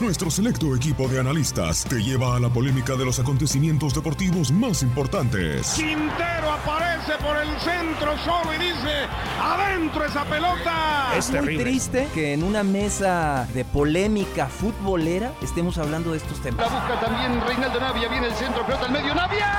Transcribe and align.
Nuestro 0.00 0.30
selecto 0.30 0.76
equipo 0.76 1.08
de 1.08 1.18
analistas 1.18 1.84
te 1.84 2.02
lleva 2.02 2.36
a 2.36 2.40
la 2.40 2.50
polémica 2.50 2.94
de 2.96 3.06
los 3.06 3.18
acontecimientos 3.18 3.94
deportivos 3.94 4.52
más 4.52 4.82
importantes. 4.82 5.72
Quintero 5.74 6.52
aparece 6.52 7.12
por 7.22 7.34
el 7.38 7.48
centro 7.60 8.14
solo 8.18 8.52
y 8.52 8.58
dice, 8.58 9.06
adentro 9.42 10.04
esa 10.04 10.24
pelota. 10.26 11.16
Es 11.16 11.32
muy 11.32 11.56
triste 11.56 12.08
que 12.12 12.34
en 12.34 12.44
una 12.44 12.62
mesa 12.62 13.48
de 13.54 13.64
polémica 13.64 14.48
futbolera 14.48 15.32
estemos 15.40 15.78
hablando 15.78 16.12
de 16.12 16.18
estos 16.18 16.42
temas. 16.42 16.70
La 16.70 16.78
busca 16.78 17.00
también 17.00 17.40
Reinaldo 17.46 17.80
Navia, 17.80 18.08
viene 18.08 18.26
el 18.26 18.34
centro, 18.34 18.66
pelota 18.66 18.84
al 18.84 18.92
medio, 18.92 19.14
Navia. 19.14 19.50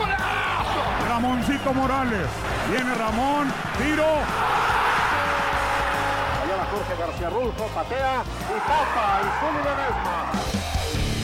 ¡Golazo! 0.00 1.08
Ramoncito 1.08 1.72
Morales, 1.74 2.26
viene 2.72 2.92
Ramón, 2.92 3.52
tiro. 3.78 4.67
García 6.98 7.30
Rulfo, 7.30 7.64
patea 7.68 8.22
y 8.24 8.58
tapa 8.66 9.20
el 9.20 9.28
Zuli 9.38 9.62
Ledesma. 9.62 10.47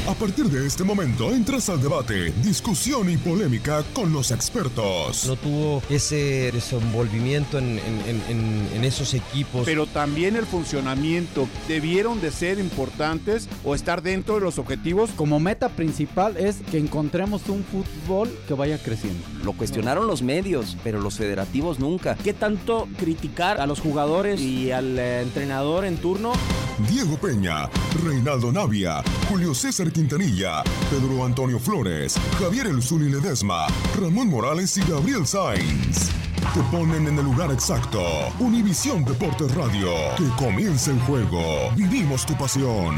A 0.06 0.12
partir 0.12 0.44
de 0.50 0.66
este 0.66 0.84
momento 0.84 1.32
entras 1.32 1.70
al 1.70 1.80
debate, 1.80 2.30
discusión 2.42 3.08
y 3.08 3.16
polémica 3.16 3.82
con 3.94 4.12
los 4.12 4.32
expertos. 4.32 5.26
No 5.26 5.36
tuvo 5.36 5.82
ese 5.88 6.50
desenvolvimiento 6.52 7.56
en, 7.56 7.78
en, 7.78 8.22
en, 8.28 8.68
en, 8.74 8.84
esos 8.84 9.14
equipos. 9.14 9.62
Pero 9.64 9.86
también 9.86 10.36
el 10.36 10.44
funcionamiento 10.44 11.48
debieron 11.68 12.20
de 12.20 12.32
ser 12.32 12.58
importantes 12.58 13.48
o 13.64 13.74
estar 13.74 14.02
dentro 14.02 14.34
de 14.34 14.42
los 14.42 14.58
objetivos. 14.58 15.08
Como 15.16 15.40
meta 15.40 15.70
principal 15.70 16.36
es 16.36 16.56
que 16.70 16.76
encontremos 16.76 17.48
un 17.48 17.64
fútbol 17.64 18.30
que 18.46 18.52
vaya 18.52 18.76
creciendo. 18.76 19.26
Lo 19.42 19.54
cuestionaron 19.54 20.06
los 20.06 20.20
medios, 20.20 20.76
pero 20.84 21.00
los 21.00 21.14
federativos 21.14 21.78
nunca. 21.78 22.14
¿Qué 22.16 22.34
tanto 22.34 22.88
criticar 22.98 23.58
a 23.58 23.66
los 23.66 23.80
jugadores 23.80 24.38
y 24.42 24.70
al 24.70 24.98
eh, 24.98 25.22
entrenador 25.22 25.86
en 25.86 25.96
turno? 25.96 26.32
Diego 26.78 27.16
Peña, 27.16 27.68
Reinaldo 28.02 28.50
Navia, 28.50 29.02
Julio 29.28 29.54
César 29.54 29.92
Quintanilla, 29.92 30.62
Pedro 30.90 31.24
Antonio 31.24 31.58
Flores, 31.58 32.16
Javier 32.38 32.66
El 32.66 32.82
Zuli 32.82 33.10
Ledesma, 33.10 33.66
Ramón 34.00 34.28
Morales 34.28 34.76
y 34.76 34.80
Gabriel 34.82 35.26
Sainz. 35.26 36.10
Te 36.52 36.60
ponen 36.70 37.06
en 37.06 37.18
el 37.18 37.24
lugar 37.24 37.52
exacto. 37.52 38.02
Univisión 38.38 39.04
Deportes 39.04 39.54
Radio. 39.54 39.90
Que 40.16 40.28
comience 40.36 40.90
el 40.90 41.00
juego. 41.00 41.70
Vivimos 41.76 42.26
tu 42.26 42.36
pasión. 42.36 42.94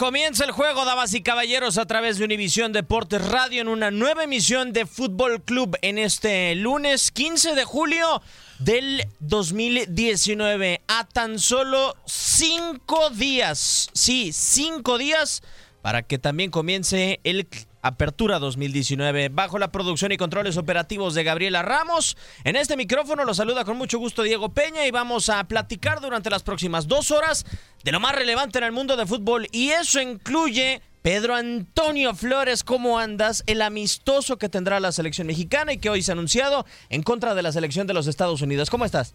Que 0.00 0.06
comience 0.06 0.42
el 0.44 0.50
juego, 0.50 0.86
damas 0.86 1.12
y 1.12 1.20
caballeros, 1.20 1.76
a 1.76 1.84
través 1.84 2.16
de 2.16 2.24
Univisión 2.24 2.72
Deportes 2.72 3.22
Radio 3.22 3.60
en 3.60 3.68
una 3.68 3.90
nueva 3.90 4.24
emisión 4.24 4.72
de 4.72 4.86
Fútbol 4.86 5.42
Club 5.42 5.76
en 5.82 5.98
este 5.98 6.54
lunes 6.54 7.10
15 7.10 7.54
de 7.54 7.64
julio 7.66 8.22
del 8.60 9.04
2019. 9.18 10.80
A 10.88 11.06
tan 11.06 11.38
solo 11.38 11.98
cinco 12.06 13.10
días, 13.10 13.90
sí, 13.92 14.32
cinco 14.32 14.96
días 14.96 15.42
para 15.82 16.02
que 16.02 16.18
también 16.18 16.50
comience 16.50 17.20
el 17.22 17.46
Apertura 17.82 18.38
2019, 18.38 19.30
bajo 19.30 19.58
la 19.58 19.72
producción 19.72 20.12
y 20.12 20.16
controles 20.18 20.56
operativos 20.56 21.14
de 21.14 21.24
Gabriela 21.24 21.62
Ramos. 21.62 22.16
En 22.44 22.56
este 22.56 22.76
micrófono 22.76 23.24
lo 23.24 23.32
saluda 23.34 23.64
con 23.64 23.76
mucho 23.78 23.98
gusto 23.98 24.22
Diego 24.22 24.50
Peña 24.50 24.86
y 24.86 24.90
vamos 24.90 25.28
a 25.30 25.42
platicar 25.44 26.00
durante 26.00 26.28
las 26.30 26.42
próximas 26.42 26.88
dos 26.88 27.10
horas 27.10 27.46
de 27.82 27.92
lo 27.92 28.00
más 28.00 28.14
relevante 28.14 28.58
en 28.58 28.64
el 28.64 28.72
mundo 28.72 28.96
de 28.96 29.06
fútbol 29.06 29.46
y 29.52 29.70
eso 29.70 30.00
incluye 30.00 30.82
Pedro 31.02 31.34
Antonio 31.34 32.14
Flores, 32.14 32.62
¿cómo 32.62 32.98
andas? 32.98 33.42
El 33.46 33.62
amistoso 33.62 34.36
que 34.36 34.50
tendrá 34.50 34.78
la 34.80 34.92
selección 34.92 35.26
mexicana 35.26 35.72
y 35.72 35.78
que 35.78 35.88
hoy 35.88 36.02
se 36.02 36.10
ha 36.10 36.14
anunciado 36.14 36.66
en 36.90 37.02
contra 37.02 37.34
de 37.34 37.40
la 37.42 37.52
selección 37.52 37.86
de 37.86 37.94
los 37.94 38.06
Estados 38.06 38.42
Unidos. 38.42 38.68
¿Cómo 38.68 38.84
estás? 38.84 39.14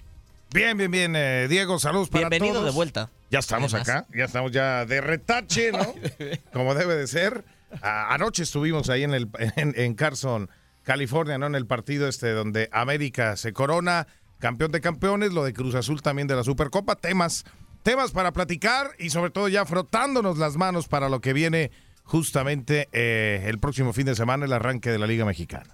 Bien, 0.51 0.75
bien, 0.77 0.89
bien, 0.89 1.15
eh, 1.15 1.47
Diego, 1.47 1.77
saludos 1.79 2.09
para 2.09 2.29
Bienvenido 2.29 2.55
todos. 2.61 2.65
de 2.65 2.75
vuelta. 2.75 3.09
Ya 3.29 3.39
estamos 3.39 3.73
Además. 3.73 3.89
acá, 3.89 4.07
ya 4.15 4.25
estamos 4.25 4.51
ya 4.51 4.85
de 4.85 5.01
retache, 5.01 5.71
¿no? 5.71 5.93
Como 6.53 6.73
debe 6.73 6.95
de 6.95 7.05
ser. 7.07 7.43
Anoche 7.81 8.43
estuvimos 8.43 8.89
ahí 8.89 9.03
en 9.03 9.93
Carson, 9.95 10.49
California, 10.85 11.37
¿no? 11.37 11.47
En 11.47 11.55
el 11.55 11.65
partido 11.65 12.07
este 12.07 12.31
donde 12.31 12.69
América 12.71 13.35
se 13.35 13.51
corona, 13.51 14.07
campeón 14.39 14.71
de 14.71 14.79
campeones, 14.79 15.33
lo 15.33 15.43
de 15.43 15.53
Cruz 15.53 15.75
Azul 15.75 16.01
también 16.01 16.27
de 16.27 16.35
la 16.35 16.43
Supercopa, 16.43 16.95
temas, 16.95 17.43
temas 17.83 18.11
para 18.11 18.31
platicar 18.31 18.91
y 18.99 19.09
sobre 19.09 19.31
todo 19.31 19.49
ya 19.49 19.65
frotándonos 19.65 20.37
las 20.37 20.55
manos 20.55 20.87
para 20.87 21.09
lo 21.09 21.19
que 21.19 21.33
viene 21.33 21.71
justamente 22.03 22.87
eh, 22.93 23.43
el 23.47 23.59
próximo 23.59 23.91
fin 23.91 24.05
de 24.05 24.15
semana, 24.15 24.45
el 24.45 24.53
arranque 24.53 24.91
de 24.91 24.99
la 24.99 25.07
Liga 25.07 25.25
Mexicana. 25.25 25.73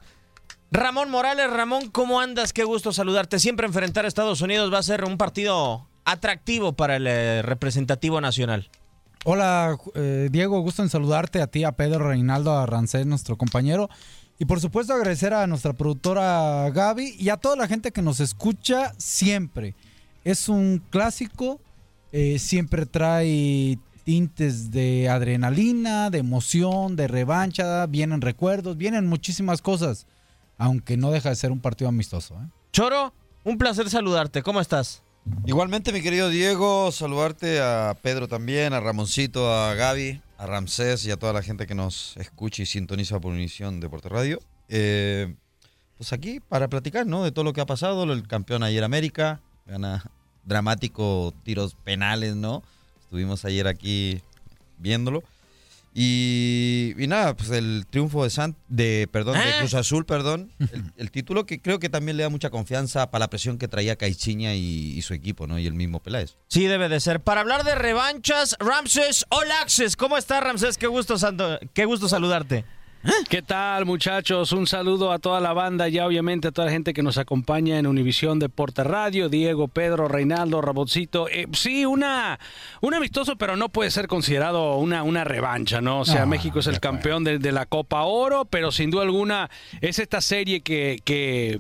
Ramón 0.72 1.12
Morales, 1.12 1.52
Ramón, 1.52 1.90
¿cómo 1.90 2.22
andas? 2.22 2.54
Qué 2.54 2.64
gusto 2.64 2.94
saludarte. 2.94 3.40
Siempre 3.40 3.68
enfrentar 3.68 4.06
a 4.06 4.08
Estados 4.08 4.40
Unidos 4.40 4.74
va 4.74 4.78
a 4.78 4.84
ser 4.84 5.04
un 5.04 5.18
partido 5.18 5.90
atractivo 6.06 6.74
para 6.74 6.96
el 6.96 7.08
eh, 7.08 7.42
representativo 7.42 8.22
nacional. 8.22 8.70
Hola, 9.24 9.78
eh, 9.94 10.30
Diego, 10.32 10.62
gusto 10.62 10.82
en 10.82 10.90
saludarte 10.90 11.44
a 11.44 11.48
ti, 11.48 11.64
a 11.64 11.74
Pedro 11.74 12.08
Reinaldo, 12.08 12.58
a 12.58 12.66
nuestro 13.06 13.38
compañero. 13.38 13.88
Y 14.40 14.46
por 14.46 14.60
supuesto 14.60 14.94
agradecer 14.94 15.32
a 15.36 15.46
nuestra 15.46 15.74
productora 15.74 16.68
Gaby 16.72 17.18
y 17.20 17.30
a 17.30 17.38
toda 17.38 17.56
la 17.56 17.68
gente 17.68 17.92
que 17.92 18.02
nos 18.02 18.20
escucha 18.20 18.94
siempre. 18.98 19.76
Es 20.24 20.50
un 20.50 20.82
clásico, 20.90 21.62
eh, 22.12 22.40
siempre 22.40 22.88
trae 22.88 23.78
tintes 24.04 24.72
de 24.72 25.08
adrenalina, 25.08 26.10
de 26.10 26.18
emoción, 26.18 26.96
de 26.96 27.08
revancha, 27.08 27.86
vienen 27.86 28.22
recuerdos, 28.22 28.76
vienen 28.76 29.06
muchísimas 29.06 29.62
cosas, 29.62 30.08
aunque 30.58 30.98
no 30.98 31.12
deja 31.12 31.30
de 31.30 31.36
ser 31.36 31.52
un 31.52 31.60
partido 31.60 31.90
amistoso. 31.90 32.34
¿eh? 32.42 32.48
Choro, 32.74 33.14
un 33.44 33.60
placer 33.60 33.88
saludarte. 33.88 34.42
¿Cómo 34.42 34.60
estás? 34.60 35.04
Igualmente, 35.46 35.94
mi 35.94 36.02
querido 36.02 36.30
Diego, 36.30 36.92
saludarte 36.92 37.62
a 37.62 37.96
Pedro 38.02 38.28
también, 38.28 38.74
a 38.74 38.80
Ramoncito, 38.80 39.54
a 39.54 39.74
Gaby, 39.76 40.22
a 40.38 40.48
Ramsés 40.48 41.06
y 41.06 41.12
a 41.12 41.18
toda 41.18 41.34
la 41.34 41.44
gente 41.44 41.68
que 41.68 41.76
nos 41.76 42.18
escucha 42.18 42.64
y 42.64 42.66
sintoniza 42.66 43.20
por 43.20 43.32
Univisión 43.32 43.80
de 43.80 43.90
Puerto 43.90 44.10
Radio. 44.10 44.40
Eh, 44.70 45.36
pues 45.98 46.14
aquí 46.14 46.40
para 46.40 46.68
platicar, 46.68 47.06
¿no? 47.06 47.24
De 47.24 47.32
todo 47.32 47.46
lo 47.46 47.54
que 47.54 47.62
ha 47.62 47.66
pasado, 47.66 48.04
el 48.12 48.28
campeón 48.28 48.64
ayer 48.64 48.84
América, 48.84 49.42
gana 49.68 50.04
dramático 50.44 51.34
tiros 51.44 51.76
penales, 51.76 52.36
¿no? 52.36 52.64
Estuvimos 53.02 53.46
ayer 53.46 53.68
aquí 53.68 54.22
viéndolo. 54.80 55.24
Y, 55.94 56.94
y 56.98 57.08
nada, 57.08 57.36
pues 57.36 57.50
el 57.52 57.86
triunfo 57.90 58.24
de 58.24 58.30
San, 58.30 58.56
de 58.70 59.10
perdón, 59.12 59.38
de 59.38 59.50
¿Eh? 59.50 59.54
Cruz 59.60 59.74
Azul, 59.74 60.06
perdón, 60.06 60.50
el, 60.60 60.84
el 60.96 61.12
título 61.12 61.46
que 61.46 61.62
creo 61.62 61.80
que 61.80 61.90
también 61.90 62.16
le 62.16 62.24
da 62.24 62.30
mucha 62.30 62.50
confianza 62.50 63.12
para 63.12 63.24
la 63.24 63.30
presión 63.30 63.58
que 63.58 63.68
traía 63.68 63.98
Caixinha 63.98 64.56
y, 64.56 64.98
y 64.98 65.02
su 65.02 65.14
equipo, 65.14 65.48
¿no? 65.48 65.60
Y 65.60 65.68
el 65.68 65.74
mismo 65.74 66.00
Peláez. 66.02 66.38
Sí, 66.48 66.66
debe 66.66 66.88
de 66.88 67.00
ser. 67.02 67.20
Para 67.20 67.42
hablar 67.42 67.66
de 67.66 67.76
revanchas, 67.76 68.56
Ramses 68.60 69.26
Olaxes. 69.30 69.98
¿Cómo 69.98 70.18
estás, 70.18 70.42
Ramses? 70.42 70.78
Qué 70.78 70.88
gusto, 70.88 71.18
santo, 71.18 71.60
qué 71.74 71.84
gusto 71.84 72.08
saludarte. 72.08 72.64
¿Qué 73.30 73.42
tal, 73.42 73.86
muchachos? 73.86 74.52
Un 74.52 74.68
saludo 74.68 75.12
a 75.12 75.18
toda 75.18 75.40
la 75.40 75.54
banda 75.54 75.90
y 75.90 76.00
obviamente 76.00 76.50
a 76.50 76.52
toda 76.52 76.68
la 76.68 76.72
gente 76.72 76.94
que 76.94 77.02
nos 77.02 77.18
acompaña 77.18 77.80
en 77.80 77.88
Univisión 77.88 78.38
Deporte 78.38 78.84
Radio, 78.84 79.28
Diego, 79.28 79.68
Pedro, 79.68 80.08
Reinaldo, 80.08 80.62
Raboncito. 80.62 81.28
Eh, 81.28 81.48
sí, 81.54 81.86
una, 81.86 82.40
un 82.82 82.94
amistoso, 82.94 83.38
pero 83.38 83.56
no 83.56 83.70
puede 83.70 83.90
ser 83.90 84.08
considerado 84.08 84.78
una, 84.78 85.02
una 85.02 85.24
revancha, 85.24 85.82
¿no? 85.82 86.02
O 86.02 86.06
sea, 86.06 86.22
No, 86.22 86.28
México 86.28 86.60
es 86.60 86.68
el 86.68 86.80
campeón 86.80 87.24
de, 87.24 87.40
de 87.40 87.52
la 87.52 87.66
Copa 87.66 88.04
Oro, 88.04 88.46
pero 88.46 88.72
sin 88.72 88.92
duda 88.92 89.04
alguna 89.04 89.50
es 89.82 89.98
esta 89.98 90.22
serie 90.22 90.62
que... 90.62 91.00
que 91.04 91.60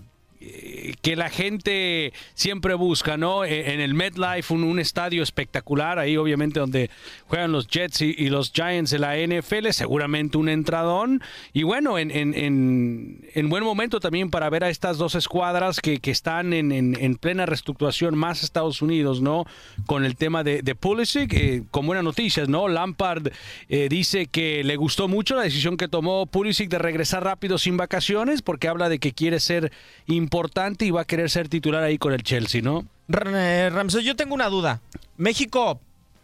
que 1.02 1.16
la 1.16 1.30
gente 1.30 2.14
siempre 2.34 2.74
busca, 2.74 3.18
¿no? 3.18 3.44
Eh, 3.46 3.74
En 3.74 3.80
el 3.80 3.94
MetLife, 3.94 4.54
un, 4.54 4.80
estadio 4.80 5.22
espectacular, 5.24 6.00
ahí 6.00 6.18
obviamente 6.18 6.60
donde 6.60 6.90
juegan 7.28 7.52
los 7.52 7.68
Jets 7.68 8.02
y, 8.02 8.30
los 8.30 8.52
Giants 8.52 8.90
de 8.92 9.00
la 9.00 9.16
NFL, 9.18 9.70
seguramente 9.72 10.38
un 10.38 10.50
entradón. 10.50 11.22
Y 11.54 11.64
bueno, 11.64 11.98
en, 12.00 12.10
en- 12.12 12.34
en- 12.34 13.28
en 13.34 13.50
buen 13.50 13.64
momento 13.64 14.00
también 14.00 14.30
para 14.30 14.50
ver 14.50 14.64
a 14.64 14.70
estas 14.70 14.98
dos 14.98 15.16
escuadras 15.16 15.80
que, 15.80 16.00
que 16.00 16.12
están 16.12 16.54
en, 16.54 16.72
en- 16.72 16.98
en 17.00 17.16
plena 17.16 17.46
reestructuración, 17.46 18.18
más 18.18 18.44
Estados 18.44 18.82
Unidos, 18.82 19.22
¿no? 19.22 19.46
Con 19.86 20.04
el 20.06 20.16
tema 20.16 20.44
de, 20.44 20.62
de 20.62 20.76
Pulisic, 20.76 21.34
eh, 21.34 21.64
con 21.72 21.86
buenas 21.86 22.04
noticias, 22.04 22.50
¿no? 22.50 22.68
Lampard 22.68 23.28
eh, 23.70 23.88
dice 23.90 24.26
que 24.28 24.64
le 24.64 24.76
gustó 24.76 25.08
mucho 25.08 25.36
la 25.36 25.44
decisión 25.44 25.78
que 25.78 25.88
tomó 25.88 26.26
Pulisic 26.26 26.70
de 26.70 26.80
regresar 26.80 27.24
rápido 27.24 27.58
sin 27.58 27.78
vacaciones, 27.78 28.42
porque 28.42 28.68
habla 28.68 28.90
de 28.90 29.00
que 29.00 29.12
quiere 29.14 29.40
ser 29.40 29.72
importante 30.08 30.81
y 30.86 30.92
va 30.92 31.02
a 31.02 31.06
querer 31.06 31.30
ser 31.30 31.50
titular 31.50 31.84
ahí 31.84 31.98
con 31.98 32.14
el 32.14 32.24
Chelsea, 32.24 32.62
¿no? 32.62 32.86
Eh, 33.10 33.70
Ramses, 33.72 34.04
yo 34.04 34.16
tengo 34.16 34.34
una 34.34 34.50
duda. 34.50 34.82
México 35.18 35.80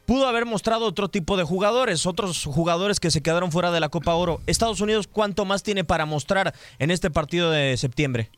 pudo 0.05 0.27
haber 0.27 0.45
mostrado 0.45 0.85
otro 0.85 1.09
tipo 1.09 1.35
de 1.37 1.43
jugadores, 1.43 2.05
otros 2.05 2.45
jugadores 2.45 2.99
que 2.99 3.11
se 3.11 3.21
quedaron 3.21 3.51
fuera 3.51 3.71
de 3.71 3.79
la 3.79 3.89
Copa 3.89 4.15
Oro. 4.15 4.39
Estados 4.47 4.79
Unidos, 4.79 5.07
¿cuánto 5.07 5.43
más 5.45 5.63
tiene 5.63 5.83
para 5.83 6.05
mostrar 6.05 6.53
en 6.79 6.91
este 6.91 7.11
partido 7.11 7.51
de 7.51 7.75
septiembre? 7.77 8.29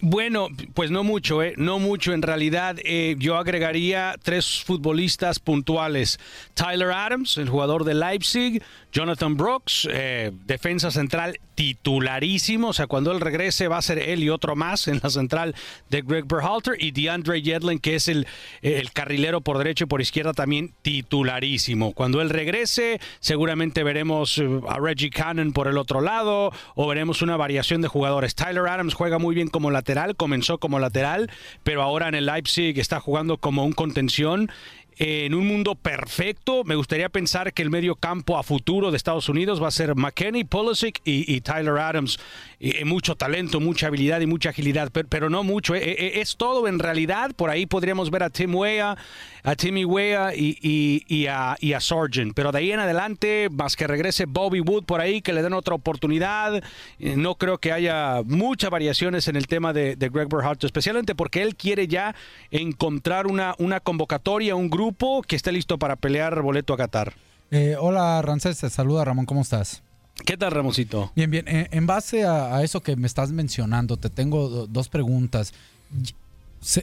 Bueno, 0.00 0.48
pues 0.74 0.90
no 0.90 1.04
mucho, 1.04 1.42
¿eh? 1.42 1.54
No 1.56 1.78
mucho. 1.78 2.12
En 2.12 2.22
realidad, 2.22 2.76
eh, 2.84 3.16
yo 3.18 3.36
agregaría 3.36 4.16
tres 4.22 4.62
futbolistas 4.62 5.38
puntuales. 5.38 6.18
Tyler 6.54 6.90
Adams, 6.90 7.38
el 7.38 7.48
jugador 7.48 7.84
de 7.84 7.94
Leipzig. 7.94 8.62
Jonathan 8.92 9.36
Brooks, 9.36 9.88
eh, 9.90 10.30
defensa 10.46 10.90
central 10.90 11.38
titularísimo. 11.54 12.68
O 12.68 12.72
sea, 12.72 12.86
cuando 12.86 13.12
él 13.12 13.20
regrese 13.20 13.68
va 13.68 13.78
a 13.78 13.82
ser 13.82 13.98
él 13.98 14.22
y 14.22 14.30
otro 14.30 14.56
más 14.56 14.88
en 14.88 15.00
la 15.02 15.10
central 15.10 15.54
de 15.90 16.02
Greg 16.02 16.26
Berhalter. 16.26 16.76
Y 16.82 16.90
DeAndre 16.90 17.42
Yedlin, 17.42 17.78
que 17.78 17.96
es 17.96 18.08
el, 18.08 18.26
eh, 18.62 18.78
el 18.80 18.92
carrilero 18.92 19.40
por 19.40 19.58
derecho 19.58 19.84
y 19.84 19.86
por 19.86 20.00
izquierda 20.00 20.32
también 20.32 20.74
titularísimo. 20.82 21.92
Cuando 21.92 22.20
él 22.20 22.30
regrese, 22.30 23.00
seguramente 23.20 23.82
veremos 23.82 24.38
eh, 24.38 24.48
a 24.68 24.78
Reggie 24.78 25.10
Cannon 25.10 25.52
por 25.52 25.68
el 25.68 25.78
otro 25.78 26.00
lado 26.00 26.52
o 26.74 26.86
veremos 26.86 27.22
una 27.22 27.36
variación 27.36 27.82
de 27.82 27.88
jugadores. 27.88 28.34
Tyler 28.34 28.66
Adams 28.66 28.94
juega 28.94 29.18
muy 29.18 29.34
bien 29.34 29.48
como 29.48 29.70
lateral, 29.70 30.16
comenzó 30.16 30.58
como 30.58 30.78
lateral, 30.78 31.30
pero 31.62 31.82
ahora 31.82 32.08
en 32.08 32.14
el 32.14 32.26
Leipzig 32.26 32.78
está 32.78 33.00
jugando 33.00 33.38
como 33.38 33.64
un 33.64 33.72
contención. 33.72 34.50
En 34.98 35.34
un 35.34 35.46
mundo 35.46 35.74
perfecto, 35.74 36.62
me 36.64 36.76
gustaría 36.76 37.08
pensar 37.08 37.52
que 37.52 37.62
el 37.62 37.70
medio 37.70 37.96
campo 37.96 38.38
a 38.38 38.42
futuro 38.42 38.90
de 38.90 38.96
Estados 38.96 39.28
Unidos 39.28 39.62
va 39.62 39.68
a 39.68 39.72
ser 39.72 39.96
McKenny, 39.96 40.44
Pulisic 40.44 41.00
y, 41.04 41.32
y 41.34 41.40
Tyler 41.40 41.78
Adams. 41.78 42.18
Y 42.66 42.82
mucho 42.86 43.14
talento, 43.14 43.60
mucha 43.60 43.88
habilidad 43.88 44.22
y 44.22 44.26
mucha 44.26 44.48
agilidad, 44.48 44.88
pero, 44.90 45.06
pero 45.06 45.28
no 45.28 45.42
mucho. 45.44 45.74
eh, 45.74 45.82
eh, 45.84 46.12
Es 46.22 46.36
todo 46.36 46.66
en 46.66 46.78
realidad. 46.78 47.32
Por 47.36 47.50
ahí 47.50 47.66
podríamos 47.66 48.10
ver 48.10 48.22
a 48.22 48.30
Tim 48.30 48.54
Weah, 48.54 48.96
a 49.42 49.54
Timmy 49.54 49.84
Weah 49.84 50.34
y, 50.34 50.56
y- 50.62 51.04
y 51.06 51.26
a, 51.26 51.56
y 51.60 51.74
a 51.74 51.80
Sargent. 51.80 52.32
Pero 52.34 52.52
de 52.52 52.60
ahí 52.60 52.72
en 52.72 52.80
adelante, 52.80 53.48
más 53.52 53.76
que 53.76 53.86
regrese 53.86 54.24
Bobby 54.24 54.60
Wood 54.60 54.84
por 54.84 55.02
ahí, 55.02 55.20
que 55.20 55.34
le 55.34 55.42
den 55.42 55.52
otra 55.52 55.74
oportunidad. 55.74 56.62
eh, 57.00 57.16
No 57.16 57.34
creo 57.34 57.58
que 57.58 57.70
haya 57.70 58.22
muchas 58.24 58.70
variaciones 58.70 59.28
en 59.28 59.36
el 59.36 59.46
tema 59.46 59.74
de, 59.74 59.96
de 59.96 60.08
Greg 60.08 60.28
Berhalter, 60.28 60.66
especialmente 60.66 61.14
porque 61.14 61.42
él 61.42 61.56
quiere 61.56 61.86
ya 61.86 62.14
encontrar 62.50 63.26
una, 63.26 63.54
una 63.58 63.80
convocatoria, 63.80 64.54
un 64.56 64.70
grupo 64.70 65.20
que 65.22 65.36
esté 65.36 65.52
listo 65.52 65.78
para 65.78 65.96
pelear 65.96 66.40
boleto 66.40 66.72
a 66.72 66.78
Qatar. 66.78 67.12
Eh, 67.50 67.76
hola, 67.78 68.22
Rancés, 68.22 68.58
te 68.58 68.70
saluda 68.70 69.04
Ramón, 69.04 69.26
¿cómo 69.26 69.42
estás? 69.42 69.82
¿Qué 70.24 70.36
tal, 70.36 70.52
Ramoncito? 70.52 71.10
Bien, 71.16 71.30
bien. 71.30 71.44
En, 71.46 71.86
base 71.86 72.24
a, 72.24 72.62
eso 72.62 72.80
que 72.80 72.96
me 72.96 73.06
estás 73.06 73.30
mencionando, 73.32 73.96
te 73.96 74.08
tengo 74.10 74.48
do- 74.48 74.66
dos 74.66 74.88
preguntas. 74.88 75.52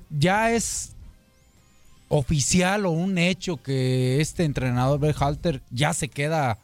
¿Ya 0.09 0.51
es 0.51 0.91
oficial 2.09 2.85
o 2.85 2.91
un 2.91 3.17
hecho 3.17 3.57
que 3.57 4.19
este 4.21 4.43
entrenador 4.43 4.99
Berhalter 4.99 5.61
ya 5.71 5.93
se 5.93 6.09
queda 6.09 6.59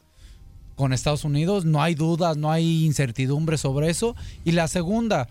con 0.75 0.93
Estados 0.93 1.23
Unidos? 1.23 1.65
No 1.65 1.81
hay 1.81 1.95
dudas, 1.95 2.37
no 2.37 2.51
hay 2.51 2.85
incertidumbre 2.85 3.57
sobre 3.57 3.89
eso. 3.89 4.15
Y 4.43 4.51
la 4.51 4.67
segunda, 4.67 5.29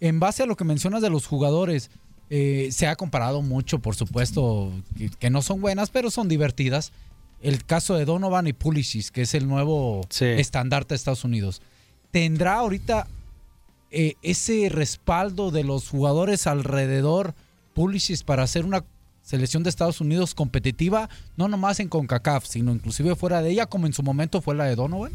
en 0.00 0.20
base 0.20 0.44
a 0.44 0.46
lo 0.46 0.56
que 0.56 0.64
mencionas 0.64 1.02
de 1.02 1.10
los 1.10 1.26
jugadores, 1.26 1.90
eh, 2.30 2.68
se 2.72 2.86
ha 2.86 2.96
comparado 2.96 3.42
mucho, 3.42 3.80
por 3.80 3.94
supuesto, 3.96 4.72
que 5.18 5.28
no 5.28 5.42
son 5.42 5.60
buenas, 5.60 5.90
pero 5.90 6.10
son 6.10 6.28
divertidas. 6.28 6.92
El 7.40 7.64
caso 7.64 7.94
de 7.94 8.04
Donovan 8.04 8.46
y 8.46 8.52
Pulisic, 8.52 9.10
que 9.10 9.22
es 9.22 9.34
el 9.34 9.46
nuevo 9.46 10.00
estandarte 10.20 10.90
de 10.94 10.96
Estados 10.96 11.24
Unidos. 11.24 11.62
¿Tendrá 12.10 12.54
ahorita 12.54 13.06
eh, 13.90 14.14
ese 14.22 14.68
respaldo 14.70 15.50
de 15.50 15.64
los 15.64 15.88
jugadores 15.88 16.46
alrededor 16.46 17.34
Pulisic 17.74 18.24
para 18.24 18.42
hacer 18.42 18.64
una 18.64 18.84
selección 19.22 19.62
de 19.62 19.70
Estados 19.70 20.00
Unidos 20.00 20.34
competitiva, 20.34 21.08
no 21.36 21.48
nomás 21.48 21.80
en 21.80 21.88
CONCACAF, 21.88 22.46
sino 22.46 22.72
inclusive 22.72 23.14
fuera 23.14 23.42
de 23.42 23.50
ella, 23.50 23.66
como 23.66 23.86
en 23.86 23.92
su 23.92 24.02
momento 24.02 24.40
fue 24.40 24.54
la 24.54 24.64
de 24.64 24.74
Donovan? 24.74 25.12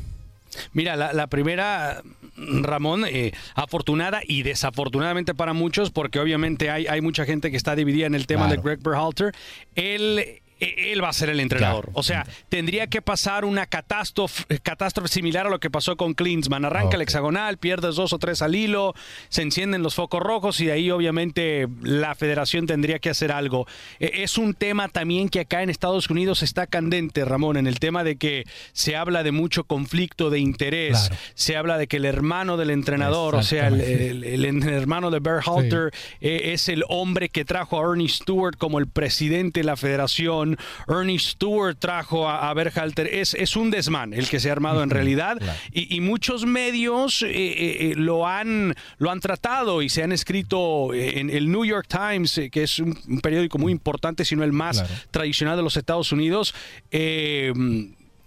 Mira, 0.72 0.96
la, 0.96 1.14
la 1.14 1.26
primera, 1.28 2.04
Ramón, 2.38 3.06
eh, 3.08 3.34
afortunada 3.56 4.22
y 4.28 4.44
desafortunadamente 4.44 5.34
para 5.34 5.54
muchos, 5.54 5.90
porque 5.90 6.20
obviamente 6.20 6.70
hay, 6.70 6.86
hay 6.86 7.02
mucha 7.02 7.26
gente 7.26 7.50
que 7.50 7.58
está 7.58 7.76
dividida 7.76 8.06
en 8.06 8.14
el 8.14 8.28
tema 8.28 8.46
Claro. 8.46 8.62
de 8.62 8.68
Greg 8.70 8.84
Berhalter. 8.84 9.34
Él, 9.74 10.43
él 10.78 11.04
va 11.04 11.10
a 11.10 11.14
ser 11.14 11.30
el 11.30 11.40
entrenador. 11.40 11.90
O 11.94 12.04
sea, 12.04 12.26
tendría 12.50 12.88
que 12.88 13.02
pasar 13.02 13.46
una 13.46 13.66
catástrofe, 13.66 14.60
catástrofe 14.60 15.08
similar 15.10 15.48
a 15.48 15.50
lo 15.50 15.60
que 15.60 15.70
pasó 15.70 15.96
con 15.98 16.14
Klinsman. 16.14 16.66
Arranca 16.66 16.96
el 16.96 17.02
hexagonal, 17.02 17.58
pierdes 17.58 17.96
dos 17.96 18.14
o 18.14 18.20
tres 18.20 18.42
al 18.42 18.56
hilo, 18.56 18.94
se 19.30 19.42
encienden 19.42 19.84
los 19.84 19.96
focos 19.96 20.22
rojos 20.22 20.60
y 20.60 20.66
de 20.68 20.72
ahí 20.74 20.92
obviamente 20.92 21.68
la 21.82 22.16
federación 22.16 22.68
tendría 22.68 23.00
que 23.00 23.10
hacer 23.10 23.32
algo. 23.32 23.68
Eh, 24.00 24.12
Es 24.24 24.38
un 24.38 24.54
tema 24.54 24.88
también 24.90 25.30
que 25.30 25.42
acá 25.42 25.64
en 25.64 25.70
Estados 25.70 26.10
Unidos 26.10 26.44
está 26.44 26.68
candente, 26.68 27.26
Ramón, 27.26 27.58
en 27.58 27.68
el 27.68 27.80
tema 27.80 28.04
de 28.04 28.16
que 28.16 28.46
se 28.72 28.96
habla 28.96 29.24
de 29.24 29.32
mucho 29.32 29.64
conflicto 29.66 30.30
de 30.30 30.40
interés, 30.40 31.10
se 31.36 31.56
habla 31.58 31.78
de 31.78 31.88
que 31.88 31.98
el 31.98 32.06
hermano 32.06 32.58
del 32.58 32.70
entrenador, 32.70 33.36
o 33.36 33.44
sea, 33.44 33.68
el, 33.68 33.82
el- 33.82 34.24
el 34.46 34.64
hermano 34.70 35.12
de 35.12 35.20
Berhalter, 35.20 35.92
eh, 36.22 36.52
es 36.54 36.70
el 36.70 36.84
hombre 36.90 37.30
que 37.30 37.46
trajo 37.46 37.80
a 37.80 37.90
Ernie 37.92 38.10
Stewart 38.10 38.56
como 38.58 38.80
el 38.80 38.88
presidente 38.88 39.60
de 39.62 39.64
la 39.66 39.76
federación. 39.76 40.53
Ernie 40.88 41.20
Stewart 41.20 41.78
trajo 41.78 42.28
a, 42.28 42.50
a 42.50 42.54
Berhalter. 42.54 43.08
Es, 43.08 43.34
es 43.34 43.56
un 43.56 43.72
desmán 43.72 44.14
el 44.14 44.28
que 44.30 44.40
se 44.40 44.50
ha 44.50 44.52
armado 44.52 44.84
en 44.84 44.90
realidad. 44.90 45.38
Y, 45.72 45.96
y 45.96 46.02
muchos 46.02 46.46
medios 46.46 47.22
eh, 47.22 47.28
eh, 47.30 47.78
eh, 47.92 47.94
lo, 47.96 48.28
han, 48.28 48.76
lo 48.98 49.12
han 49.12 49.20
tratado 49.20 49.82
y 49.82 49.90
se 49.90 50.04
han 50.04 50.12
escrito 50.12 50.94
en 50.94 51.30
el 51.30 51.52
New 51.52 51.66
York 51.66 51.88
Times, 51.88 52.42
que 52.52 52.64
es 52.64 52.80
un, 52.80 52.98
un 53.08 53.20
periódico 53.22 53.58
muy 53.58 53.72
importante, 53.72 54.26
si 54.26 54.36
no 54.36 54.44
el 54.44 54.52
más 54.54 54.84
tradicional 55.12 55.58
de 55.58 55.64
los 55.64 55.78
Estados 55.78 56.12
Unidos. 56.12 56.54
eh, 56.92 57.54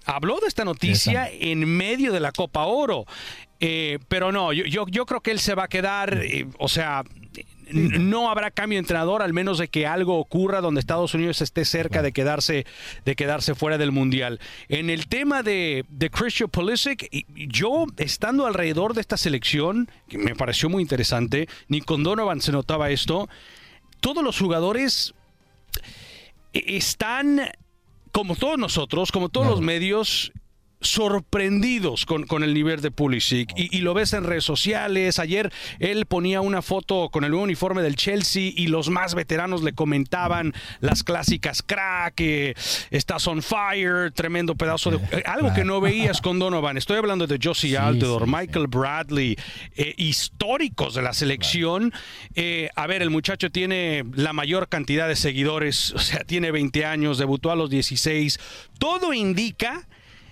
habló 0.04 0.38
de 0.40 0.46
esta 0.46 0.64
noticia 0.64 1.28
en 1.32 1.64
medio 1.66 2.12
de 2.12 2.20
la 2.20 2.32
Copa 2.32 2.64
Oro. 2.66 3.06
Eh, 3.58 3.98
pero 4.08 4.32
no, 4.32 4.52
yo, 4.52 4.64
yo, 4.64 4.86
yo 4.88 5.06
creo 5.06 5.20
que 5.20 5.30
él 5.30 5.40
se 5.40 5.54
va 5.54 5.64
a 5.64 5.68
quedar, 5.68 6.20
eh, 6.22 6.46
o 6.58 6.68
sea, 6.68 7.02
no 7.72 8.30
habrá 8.30 8.50
cambio 8.50 8.76
de 8.76 8.80
entrenador 8.80 9.22
al 9.22 9.32
menos 9.32 9.58
de 9.58 9.68
que 9.68 9.86
algo 9.86 10.18
ocurra 10.18 10.60
donde 10.60 10.80
Estados 10.80 11.14
Unidos 11.14 11.40
esté 11.40 11.64
cerca 11.64 12.02
de 12.02 12.12
quedarse 12.12 12.66
de 13.04 13.16
quedarse 13.16 13.54
fuera 13.54 13.78
del 13.78 13.92
mundial. 13.92 14.40
En 14.68 14.90
el 14.90 15.06
tema 15.08 15.42
de, 15.42 15.84
de 15.88 16.10
Christian 16.10 16.48
Pulisic, 16.48 17.08
yo 17.34 17.86
estando 17.96 18.46
alrededor 18.46 18.94
de 18.94 19.00
esta 19.00 19.16
selección, 19.16 19.90
que 20.08 20.18
me 20.18 20.34
pareció 20.34 20.68
muy 20.68 20.82
interesante, 20.82 21.48
ni 21.68 21.80
con 21.80 22.02
Donovan 22.02 22.40
se 22.40 22.52
notaba 22.52 22.90
esto. 22.90 23.28
todos 24.00 24.22
los 24.22 24.38
jugadores 24.38 25.14
e-, 26.52 26.76
están, 26.76 27.40
como 28.12 28.36
todos 28.36 28.58
nosotros, 28.58 29.12
como 29.12 29.28
todos 29.28 29.46
los 29.48 29.60
medios, 29.60 30.32
sorprendidos 30.88 32.06
con, 32.06 32.26
con 32.26 32.42
el 32.42 32.54
nivel 32.54 32.80
de 32.80 32.90
Pulisic 32.90 33.52
y, 33.56 33.76
y 33.76 33.80
lo 33.80 33.94
ves 33.94 34.12
en 34.12 34.24
redes 34.24 34.44
sociales. 34.44 35.18
Ayer 35.18 35.52
él 35.78 36.06
ponía 36.06 36.40
una 36.40 36.62
foto 36.62 37.08
con 37.10 37.24
el 37.24 37.30
nuevo 37.30 37.44
uniforme 37.44 37.82
del 37.82 37.96
Chelsea 37.96 38.52
y 38.54 38.68
los 38.68 38.88
más 38.90 39.14
veteranos 39.14 39.62
le 39.62 39.72
comentaban 39.72 40.54
las 40.80 41.02
clásicas 41.02 41.62
crack, 41.62 42.20
eh, 42.20 42.54
estás 42.90 43.26
on 43.26 43.42
fire, 43.42 44.10
tremendo 44.12 44.54
pedazo 44.54 44.90
de... 44.92 44.96
eh, 45.18 45.22
algo 45.26 45.52
que 45.54 45.64
no 45.64 45.80
veías 45.80 46.20
con 46.20 46.38
Donovan. 46.38 46.76
Estoy 46.76 46.96
hablando 46.96 47.26
de 47.26 47.38
Josie 47.42 47.76
Altidore, 47.76 48.26
Michael 48.26 48.66
Bradley, 48.66 49.36
eh, 49.76 49.94
históricos 49.96 50.94
de 50.94 51.02
la 51.02 51.12
selección. 51.12 51.92
A 52.76 52.86
ver, 52.86 53.02
el 53.02 53.10
muchacho 53.10 53.50
tiene 53.50 54.04
la 54.14 54.32
mayor 54.32 54.68
cantidad 54.68 55.08
de 55.08 55.16
seguidores, 55.16 55.92
o 55.92 55.98
sea, 55.98 56.24
tiene 56.24 56.50
20 56.50 56.84
años, 56.84 57.18
debutó 57.18 57.50
a 57.50 57.56
los 57.56 57.70
16. 57.70 58.38
Todo 58.78 59.12
indica 59.12 59.86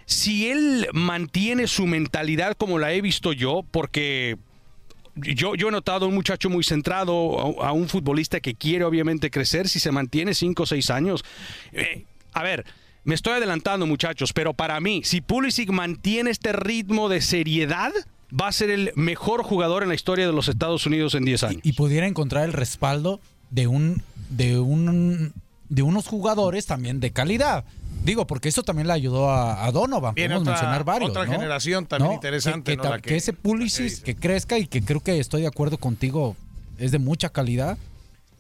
si 0.07 0.51
él 0.51 0.89
mantiene 0.93 1.67
su 1.67 1.87
mentalidad 1.87 2.57
como 2.57 2.79
la 2.79 2.93
he 2.93 3.01
visto 3.01 3.33
yo, 3.33 3.65
porque 3.71 4.37
yo, 5.17 5.55
yo 5.55 5.69
he 5.69 5.71
notado 5.71 6.07
a 6.07 6.09
un 6.09 6.15
muchacho 6.15 6.51
muy 6.51 6.65
centrado, 6.65 7.63
a, 7.63 7.69
a 7.69 7.73
un 7.73 7.89
futbolista 7.89 8.41
que 8.41 8.55
quiere 8.55 8.85
obviamente 8.85 9.31
crecer, 9.31 9.69
si 9.69 9.81
se 9.81 9.93
mantiene 9.93 10.35
5 10.35 10.63
o 10.63 10.67
6 10.67 10.91
años. 10.91 11.25
Eh, 11.73 12.05
a 12.33 12.43
ver, 12.43 12.65
me 13.05 13.15
estoy 13.15 13.35
adelantando 13.35 13.87
muchachos, 13.87 14.33
pero 14.33 14.55
para 14.55 14.81
mí, 14.81 15.03
si 15.05 15.21
Pulisic 15.21 15.71
mantiene 15.71 16.31
este 16.31 16.53
ritmo 16.53 17.09
de 17.09 17.21
seriedad, 17.21 17.93
va 18.33 18.49
a 18.49 18.53
ser 18.53 18.71
el 18.71 18.93
mejor 18.97 19.43
jugador 19.43 19.83
en 19.83 19.91
la 19.91 19.95
historia 19.95 20.27
de 20.27 20.33
los 20.33 20.49
Estados 20.49 20.87
Unidos 20.87 21.15
en 21.15 21.25
10 21.25 21.43
años. 21.45 21.61
y 21.63 21.75
pudiera 21.75 22.07
encontrar 22.07 22.45
el 22.45 22.53
respaldo 22.53 23.21
de 23.51 23.67
un 23.67 24.03
de 24.31 24.59
un 24.59 25.33
de 25.69 25.83
unos 25.83 26.07
jugadores 26.07 26.67
también 26.67 27.01
de 27.01 27.11
calidad. 27.11 27.65
Digo, 28.05 28.27
porque 28.27 28.49
eso 28.51 28.63
también 28.63 28.87
le 28.87 28.93
ayudó 28.93 29.31
a, 29.31 29.65
a 29.65 29.73
Donovan. 29.73 30.15
Viene 30.15 30.35
Podemos 30.35 30.43
otra- 30.43 30.53
mencionar 30.55 30.85
varios. 30.85 31.11
otra 31.11 31.25
¿no? 31.25 31.33
generación 31.33 31.87
también 31.87 32.11
No, 32.11 32.15
interesante, 32.15 32.73
Que, 32.73 32.77
¿no? 32.77 32.83
que, 32.83 32.89
La 32.89 32.95
ta- 32.97 33.03
que- 33.03 33.09
que 33.11 33.17
ese 33.17 33.33
Pulisic 33.33 34.03
que 34.03 34.15
crezca 34.15 34.59
y 34.59 34.67
que 34.67 34.83
creo 34.83 35.01
que 35.01 35.19
estoy 35.19 35.41
de 35.43 35.49
acuerdo 35.49 35.79
contigo, 35.79 36.37
es 36.79 36.93
de 36.93 36.99
mucha 36.99 37.31
calidad. 37.31 37.79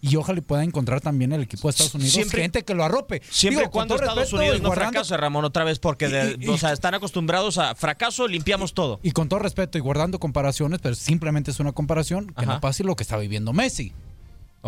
Y 0.02 0.16
ojalá 0.16 0.42
pueda 0.42 0.62
encontrar 0.62 1.00
también 1.00 1.32
el 1.32 1.40
equipo 1.44 1.66
de 1.66 1.70
Estados 1.70 1.94
Unidos 1.94 2.12
Siempre- 2.12 2.42
gente 2.42 2.62
que 2.62 2.74
lo 2.74 2.84
arrope. 2.84 3.22
Siempre 3.30 3.60
Digo, 3.62 3.70
cuando 3.72 3.94
Estados 3.94 4.34
Unidos 4.34 4.60
no 4.60 4.70
fracase, 4.72 5.16
Ramón, 5.16 5.46
otra 5.46 5.64
vez, 5.64 5.78
porque 5.78 6.08
de- 6.08 6.36
Y- 6.38 6.44
y- 6.44 6.48
o 6.50 6.58
sea, 6.58 6.72
están 6.74 6.92
acostumbrados 6.92 7.56
a 7.56 7.74
fracaso, 7.74 8.28
limpiamos 8.28 8.74
todo. 8.74 9.00
Y 9.02 9.12
con 9.12 9.30
todo 9.30 9.38
respeto 9.40 9.78
y 9.78 9.80
guardando 9.80 10.18
comparaciones, 10.18 10.80
pero 10.82 10.94
simplemente 10.94 11.52
es 11.52 11.58
una 11.58 11.72
comparación 11.72 12.26
que 12.26 12.44
Ajá. 12.44 12.54
no 12.56 12.60
pase 12.60 12.84
lo 12.84 12.96
que 12.96 13.02
está 13.02 13.16
viviendo 13.16 13.54
Messi. 13.54 13.94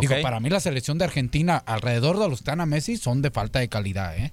Digo, 0.01 0.15
Ok. 0.15 0.23
para 0.23 0.41
mí 0.41 0.49
la 0.49 0.61
selección 0.61 0.97
de 0.97 1.05
Argentina 1.05 1.59
alrededor 1.67 2.19
de 2.19 2.29
los 2.31 2.39
que 2.39 2.43
están 2.45 2.63
a 2.63 2.67
Messi 2.67 2.97
son 2.97 3.21
de 3.21 3.31
falta 3.31 3.59
de 3.59 3.69
calidad, 3.69 4.17
¿eh? 4.17 4.33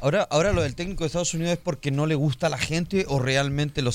Ahora, 0.00 0.22
ahora 0.30 0.52
lo 0.52 0.62
del 0.62 0.74
técnico 0.76 1.02
de 1.02 1.06
Estados 1.08 1.34
Unidos 1.34 1.52
es 1.54 1.58
porque 1.58 1.90
no 1.90 2.06
le 2.06 2.14
gusta 2.14 2.46
a 2.46 2.50
la 2.50 2.58
gente 2.58 3.04
o 3.08 3.18
realmente 3.18 3.82
lo 3.82 3.90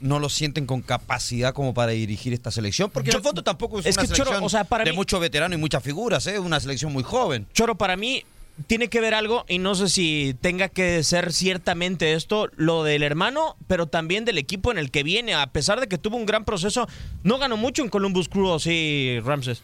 no 0.00 0.20
lo 0.20 0.28
sienten 0.28 0.66
con 0.66 0.82
capacidad 0.82 1.52
como 1.52 1.74
para 1.74 1.92
dirigir 1.92 2.32
esta 2.32 2.50
selección. 2.52 2.90
Porque 2.90 3.10
en 3.10 3.16
el 3.16 3.22
fondo 3.22 3.42
tampoco 3.42 3.80
es, 3.80 3.86
es 3.86 3.96
una 3.96 4.02
que, 4.06 4.08
Choro, 4.08 4.24
selección 4.26 4.44
o 4.44 4.48
sea, 4.48 4.62
para 4.64 4.84
de 4.84 4.92
mí- 4.92 4.96
muchos 4.96 5.20
veteranos 5.20 5.58
y 5.58 5.60
muchas 5.60 5.82
figuras, 5.82 6.26
¿eh? 6.28 6.38
una 6.38 6.60
selección 6.60 6.92
muy 6.92 7.02
joven. 7.02 7.46
Choro, 7.54 7.74
para 7.76 7.96
mí 7.96 8.22
tiene 8.68 8.88
que 8.88 9.00
ver 9.00 9.14
algo, 9.14 9.44
y 9.48 9.58
no 9.58 9.74
sé 9.74 9.88
si 9.88 10.36
tenga 10.40 10.68
que 10.68 11.02
ser 11.04 11.32
ciertamente 11.32 12.14
esto, 12.14 12.48
lo 12.56 12.82
del 12.84 13.02
hermano, 13.02 13.56
pero 13.66 13.86
también 13.86 14.24
del 14.24 14.38
equipo 14.38 14.70
en 14.72 14.78
el 14.78 14.90
que 14.92 15.02
viene. 15.02 15.34
A 15.34 15.46
pesar 15.48 15.80
de 15.80 15.86
que 15.88 15.98
tuvo 15.98 16.16
un 16.16 16.26
gran 16.26 16.44
proceso, 16.44 16.88
no 17.24 17.38
ganó 17.38 17.56
mucho 17.56 17.82
en 17.82 17.88
Columbus 17.88 18.28
Crew, 18.28 18.58
sí, 18.60 19.18
Ramses. 19.24 19.62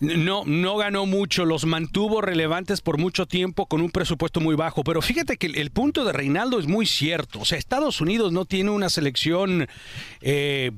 No, 0.00 0.42
no 0.44 0.76
ganó 0.76 1.06
mucho, 1.06 1.44
los 1.44 1.64
mantuvo 1.64 2.20
relevantes 2.20 2.80
por 2.80 2.98
mucho 2.98 3.26
tiempo 3.26 3.66
con 3.66 3.80
un 3.80 3.90
presupuesto 3.90 4.40
muy 4.40 4.56
bajo. 4.56 4.84
Pero 4.84 5.00
fíjate 5.00 5.36
que 5.36 5.46
el, 5.46 5.70
punto 5.70 6.04
de 6.04 6.12
Reinaldo 6.12 6.58
es 6.58 6.66
muy 6.66 6.86
cierto. 6.86 7.40
O 7.40 7.44
sea, 7.44 7.58
Estados 7.58 8.00
Unidos 8.00 8.32
no 8.32 8.44
tiene 8.44 8.70
una 8.70 8.90
selección 8.90 9.68
eh, 10.20 10.72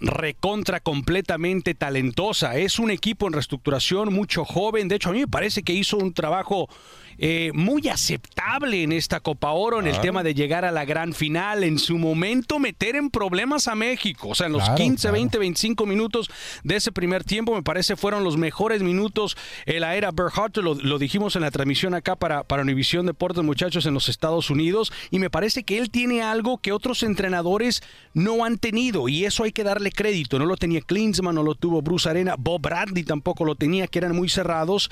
recontra 0.00 0.80
completamente 0.80 1.74
talentosa. 1.74 2.56
Es 2.56 2.78
un 2.78 2.90
equipo 2.90 3.26
en 3.26 3.34
reestructuración, 3.34 4.12
mucho 4.12 4.44
joven. 4.44 4.88
De 4.88 4.96
hecho, 4.96 5.10
a 5.10 5.12
mí 5.12 5.20
me 5.20 5.28
parece 5.28 5.62
que 5.62 5.72
hizo 5.72 5.96
un 5.96 6.12
trabajo 6.12 6.68
eh, 7.18 7.50
muy 7.54 7.88
aceptable 7.88 8.82
en 8.82 8.92
esta 8.92 9.20
Copa 9.20 9.50
Oro, 9.52 9.80
en 9.80 9.86
el 9.86 10.00
tema 10.00 10.22
de 10.22 10.34
llegar 10.34 10.64
a 10.64 10.72
la 10.72 10.84
gran 10.84 11.12
final. 11.12 11.64
En 11.64 11.78
su 11.78 11.98
momento, 11.98 12.58
meter 12.58 12.96
en 12.96 13.10
problemas 13.10 13.68
a 13.68 13.74
México. 13.74 14.28
O 14.28 14.34
sea, 14.34 14.46
en 14.46 14.52
los 14.52 14.62
Claro, 14.64 14.76
15, 14.76 15.00
claro. 15.02 15.12
20, 15.14 15.38
25 15.38 15.86
minutos 15.86 16.30
de 16.62 16.76
ese 16.76 16.92
primer 16.92 17.24
tiempo, 17.24 17.54
me 17.54 17.62
parece 17.62 17.96
fueron 17.96 18.24
los 18.24 18.36
mejores 18.36 18.82
minutos 18.82 19.36
en 19.66 19.80
la 19.80 19.94
era 19.96 20.10
Berhardt. 20.10 20.56
Lo, 20.58 20.74
lo 20.74 20.98
dijimos 20.98 21.36
en 21.36 21.42
la 21.42 21.50
transmisión 21.50 21.94
acá 21.94 22.16
para, 22.16 22.44
para 22.44 22.62
Univisión 22.62 23.06
Deportes, 23.06 23.44
muchachos, 23.44 23.86
en 23.86 23.94
los 23.94 24.08
Estados 24.08 24.50
Unidos. 24.50 24.92
Y 25.10 25.18
me 25.18 25.30
parece 25.30 25.64
que 25.64 25.78
él 25.78 25.90
tiene 25.90 26.22
algo 26.22 26.58
que 26.58 26.72
otros 26.72 27.02
entrenadores 27.02 27.82
no 28.14 28.44
han 28.44 28.58
tenido. 28.58 29.08
Y 29.08 29.24
eso 29.24 29.44
hay 29.44 29.52
que 29.52 29.64
darle 29.64 29.90
crédito. 29.90 30.38
No 30.38 30.46
lo 30.46 30.56
tenía 30.56 30.80
Klinsmann, 30.80 31.34
no 31.34 31.42
lo 31.42 31.54
tuvo 31.54 31.82
Bruce 31.82 32.08
Arena. 32.08 32.34
Bob 32.38 32.62
Bradley 32.62 33.04
tampoco 33.04 33.44
lo 33.44 33.54
tenía, 33.54 33.86
que 33.86 33.98
eran 33.98 34.14
muy 34.16 34.28
cerrados. 34.28 34.90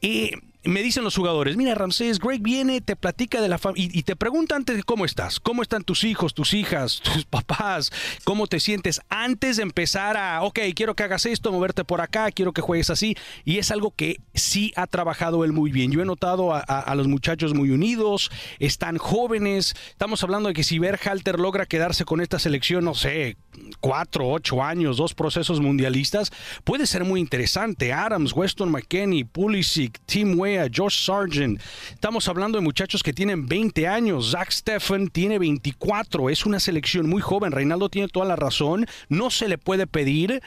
Y 0.00 0.32
me 0.64 0.82
dicen 0.82 1.02
los 1.02 1.16
jugadores, 1.16 1.56
mira 1.56 1.74
Ramsés, 1.74 2.18
Greg 2.18 2.40
viene, 2.40 2.80
te 2.80 2.94
platica 2.94 3.40
de 3.40 3.48
la 3.48 3.58
familia 3.58 3.90
y, 3.92 4.02
te 4.02 4.14
pregunta 4.16 4.54
antes 4.54 4.76
de 4.76 4.82
cómo 4.84 5.04
estás, 5.04 5.40
cómo 5.40 5.62
están 5.62 5.82
tus 5.82 6.04
hijos, 6.04 6.34
tus 6.34 6.54
hijas, 6.54 7.00
tus 7.04 7.24
papás, 7.24 7.90
cómo 8.24 8.46
te 8.46 8.60
sientes 8.60 9.00
antes 9.08 9.56
de 9.56 9.64
empezar 9.64 10.16
a, 10.16 10.42
ok, 10.42 10.60
quiero 10.74 10.94
que 10.94 11.02
hagas 11.02 11.26
esto, 11.26 11.50
moverte 11.50 11.84
por 11.84 12.00
acá, 12.00 12.30
quiero 12.30 12.52
que 12.52 12.60
juegues 12.60 12.90
así. 12.90 13.16
Y 13.44 13.58
es 13.58 13.70
algo 13.70 13.92
que 13.94 14.20
sí 14.34 14.72
ha 14.76 14.86
trabajado 14.86 15.44
él 15.44 15.52
muy 15.52 15.72
bien. 15.72 15.90
Yo 15.90 16.00
he 16.00 16.04
notado 16.04 16.54
a, 16.54 16.94
los 16.94 17.08
muchachos 17.08 17.54
muy 17.54 17.70
unidos, 17.70 18.30
están 18.58 18.98
jóvenes. 18.98 19.74
Estamos 19.88 20.22
hablando 20.22 20.48
de 20.48 20.54
que 20.54 20.64
si 20.64 20.78
Berhalter 20.78 21.40
logra 21.40 21.66
quedarse 21.66 22.04
con 22.04 22.20
esta 22.20 22.38
selección, 22.38 22.84
no 22.84 22.94
sé, 22.94 23.36
cuatro, 23.80 24.28
ocho 24.28 24.62
años, 24.62 24.96
dos 24.96 25.14
procesos 25.14 25.60
mundialistas, 25.60 26.30
puede 26.64 26.86
ser 26.86 27.04
muy 27.04 27.20
interesante. 27.20 27.92
Adams, 27.92 28.32
Weston 28.34 28.70
McKenney, 28.70 29.24
Pulisic, 29.24 29.98
Tim 30.06 30.38
Weah, 30.52 30.68
Josh 30.70 31.06
Sargent. 31.06 31.60
Estamos 31.94 32.28
hablando 32.28 32.58
de 32.58 32.64
muchachos 32.64 33.02
que 33.02 33.14
tienen 33.14 33.46
20 33.46 33.88
años. 33.88 34.32
Zach 34.32 34.50
Steffen 34.50 35.08
tiene 35.08 35.38
24. 35.38 36.28
Es 36.28 36.44
una 36.44 36.60
selección 36.60 37.08
muy 37.08 37.22
joven. 37.22 37.52
Reinaldo 37.52 37.88
tiene 37.88 38.08
toda 38.08 38.26
la 38.26 38.36
razón. 38.36 38.86
No 39.08 39.30
se 39.30 39.48
le 39.48 39.56
puede 39.56 39.86
pedir. 39.86 40.42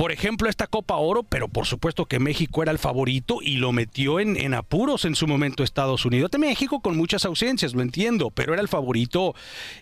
Por 0.00 0.12
ejemplo, 0.12 0.48
esta 0.48 0.66
Copa 0.66 0.96
Oro, 0.96 1.24
pero 1.24 1.48
por 1.48 1.66
supuesto 1.66 2.06
que 2.06 2.18
México 2.18 2.62
era 2.62 2.72
el 2.72 2.78
favorito 2.78 3.40
y 3.42 3.58
lo 3.58 3.70
metió 3.70 4.18
en, 4.18 4.54
apuros 4.54 5.04
en 5.04 5.14
su 5.14 5.26
momento 5.26 5.62
Estados 5.62 6.06
Unidos. 6.06 6.30
De 6.30 6.38
México 6.38 6.80
con 6.80 6.96
muchas 6.96 7.26
ausencias, 7.26 7.74
lo 7.74 7.82
entiendo, 7.82 8.30
pero 8.30 8.54
era 8.54 8.62
el 8.62 8.68
favorito 8.68 9.34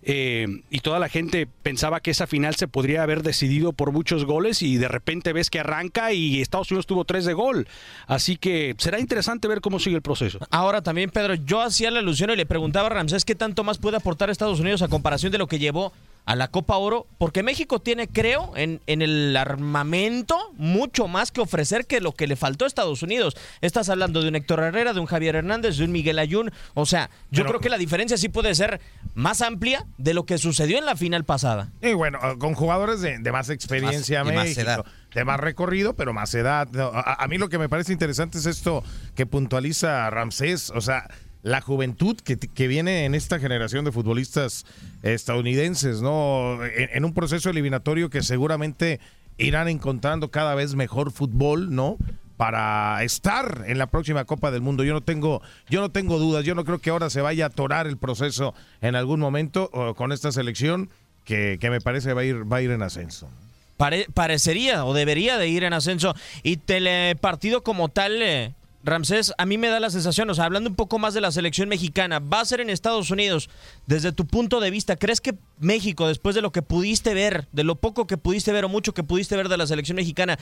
eh, 0.02 0.62
y 0.70 0.80
toda 0.80 0.98
la 0.98 1.08
gente 1.08 1.46
pensaba 1.62 2.00
que 2.00 2.10
esa 2.10 2.26
final 2.26 2.56
se 2.56 2.66
podría 2.66 3.04
haber 3.04 3.22
decidido 3.22 3.72
por 3.72 3.92
muchos 3.92 4.24
goles 4.24 4.60
y 4.60 4.76
de 4.76 4.88
repente 4.88 5.32
ves 5.32 5.50
que 5.50 5.60
arranca 5.60 6.12
y 6.12 6.40
Estados 6.40 6.72
Unidos 6.72 6.88
tuvo 6.88 7.04
tres 7.04 7.24
de 7.24 7.34
gol. 7.34 7.68
Así 8.08 8.38
que 8.38 8.74
será 8.78 8.98
interesante 8.98 9.46
ver 9.46 9.60
cómo 9.60 9.78
sigue 9.78 9.94
el 9.94 10.02
proceso. 10.02 10.40
Ahora 10.50 10.82
también, 10.82 11.10
Pedro, 11.10 11.34
yo 11.34 11.60
hacía 11.60 11.92
la 11.92 12.00
alusión 12.00 12.30
y 12.30 12.34
le 12.34 12.44
preguntaba 12.44 12.88
a 12.88 12.90
Ramsés 12.90 13.24
qué 13.24 13.36
tanto 13.36 13.62
más 13.62 13.78
puede 13.78 13.98
aportar 13.98 14.30
Estados 14.30 14.58
Unidos 14.58 14.82
a 14.82 14.88
comparación 14.88 15.30
de 15.30 15.38
lo 15.38 15.46
que 15.46 15.60
llevó 15.60 15.92
a 16.28 16.36
la 16.36 16.48
Copa 16.48 16.76
Oro, 16.76 17.06
porque 17.16 17.42
México 17.42 17.80
tiene, 17.80 18.06
creo, 18.06 18.52
en, 18.54 18.82
en 18.86 19.00
el 19.00 19.34
armamento 19.34 20.36
mucho 20.58 21.08
más 21.08 21.32
que 21.32 21.40
ofrecer 21.40 21.86
que 21.86 22.02
lo 22.02 22.12
que 22.12 22.26
le 22.26 22.36
faltó 22.36 22.66
a 22.66 22.68
Estados 22.68 23.02
Unidos. 23.02 23.34
Estás 23.62 23.88
hablando 23.88 24.20
de 24.20 24.28
un 24.28 24.36
Héctor 24.36 24.60
Herrera, 24.60 24.92
de 24.92 25.00
un 25.00 25.06
Javier 25.06 25.36
Hernández, 25.36 25.78
de 25.78 25.84
un 25.84 25.92
Miguel 25.92 26.18
Ayun. 26.18 26.50
O 26.74 26.84
sea, 26.84 27.08
yo 27.30 27.44
Pero- 27.44 27.48
creo 27.48 27.60
que 27.60 27.68
la 27.70 27.78
diferencia 27.78 28.18
sí 28.18 28.28
puede 28.28 28.54
ser 28.54 28.78
más 29.14 29.40
amplia 29.40 29.86
de 29.96 30.12
lo 30.12 30.26
que 30.26 30.36
sucedió 30.36 30.76
en 30.76 30.84
la 30.84 30.96
final 30.96 31.24
pasada. 31.24 31.72
Y 31.80 31.94
bueno, 31.94 32.18
con 32.38 32.52
jugadores 32.54 33.00
de, 33.00 33.18
de 33.18 33.32
más 33.32 33.48
experiencia 33.48 34.22
Más- 34.22 34.32
y 34.32 34.36
más 34.36 34.44
México, 34.44 34.60
edad. 34.60 34.84
de 35.14 35.24
más 35.24 35.40
recorrido, 35.40 35.94
pero 35.96 36.12
más 36.12 36.34
edad. 36.34 36.68
A, 36.94 37.24
a 37.24 37.28
mí 37.28 37.38
lo 37.38 37.48
que 37.48 37.56
me 37.58 37.70
parece 37.70 37.94
interesante 37.94 38.36
es 38.36 38.44
esto 38.44 38.84
que 39.14 39.24
puntualiza 39.24 40.10
Ramsés, 40.10 40.70
o 40.74 40.82
sea, 40.82 41.08
la 41.42 41.60
juventud 41.60 42.16
que, 42.16 42.36
que 42.38 42.66
viene 42.68 43.04
en 43.04 43.14
esta 43.14 43.38
generación 43.38 43.84
de 43.84 43.92
futbolistas 43.92 44.66
estadounidenses, 45.02 46.00
¿no? 46.00 46.58
En, 46.64 47.04
un 47.04 47.14
proceso 47.14 47.50
eliminatorio 47.50 48.10
que 48.10 48.22
seguramente 48.22 49.00
irán 49.36 49.68
encontrando 49.68 50.30
cada 50.30 50.54
vez 50.54 50.74
mejor 50.74 51.12
fútbol, 51.12 51.74
¿no? 51.74 51.96
para 52.36 53.02
estar 53.02 53.64
en 53.66 53.78
la 53.78 53.88
próxima 53.88 54.24
Copa 54.24 54.52
del 54.52 54.60
Mundo. 54.60 54.84
Yo 54.84 54.92
no 54.92 55.00
tengo, 55.00 55.42
yo 55.68 55.80
no 55.80 55.90
tengo 55.90 56.20
dudas. 56.20 56.44
Yo 56.44 56.54
no 56.54 56.64
creo 56.64 56.78
que 56.78 56.90
ahora 56.90 57.10
se 57.10 57.20
vaya 57.20 57.46
a 57.46 57.48
atorar 57.48 57.88
el 57.88 57.96
proceso 57.96 58.54
en 58.80 58.94
algún 58.94 59.18
momento 59.18 59.68
con 59.96 60.12
esta 60.12 60.30
selección 60.30 60.88
que, 61.24 61.58
que 61.60 61.68
me 61.68 61.80
parece 61.80 62.12
va 62.12 62.20
a 62.20 62.24
ir, 62.24 62.52
va 62.52 62.58
a 62.58 62.62
ir 62.62 62.70
en 62.70 62.82
ascenso. 62.82 63.28
Pare- 63.76 64.06
parecería 64.14 64.84
o 64.84 64.94
debería 64.94 65.36
de 65.36 65.48
ir 65.48 65.64
en 65.64 65.72
ascenso. 65.72 66.14
Y 66.44 66.58
telepartido 66.58 67.64
como 67.64 67.88
tal, 67.88 68.22
eh, 68.22 68.54
Ramsés, 68.88 69.32
a 69.38 69.46
mí 69.46 69.58
me 69.58 69.68
da 69.68 69.80
la 69.80 69.90
sensación, 69.90 70.28
o 70.30 70.34
sea, 70.34 70.44
hablando 70.44 70.70
un 70.70 70.76
poco 70.76 70.98
más 70.98 71.14
de 71.14 71.20
la 71.20 71.30
selección 71.30 71.68
mexicana, 71.68 72.18
va 72.18 72.40
a 72.40 72.44
ser 72.44 72.60
en 72.60 72.70
Estados 72.70 73.10
Unidos. 73.10 73.48
Desde 73.86 74.12
tu 74.12 74.26
punto 74.26 74.60
de 74.60 74.70
vista, 74.70 74.96
¿crees 74.96 75.20
que 75.20 75.34
México, 75.58 76.08
después 76.08 76.34
de 76.34 76.42
lo 76.42 76.52
que 76.52 76.62
pudiste 76.62 77.14
ver, 77.14 77.48
de 77.52 77.64
lo 77.64 77.76
poco 77.76 78.06
que 78.06 78.16
pudiste 78.16 78.52
ver 78.52 78.64
o 78.64 78.68
mucho 78.68 78.94
que 78.94 79.02
pudiste 79.04 79.36
ver 79.36 79.48
de 79.48 79.56
la 79.56 79.66
selección 79.66 79.96
mexicana, 79.96 80.38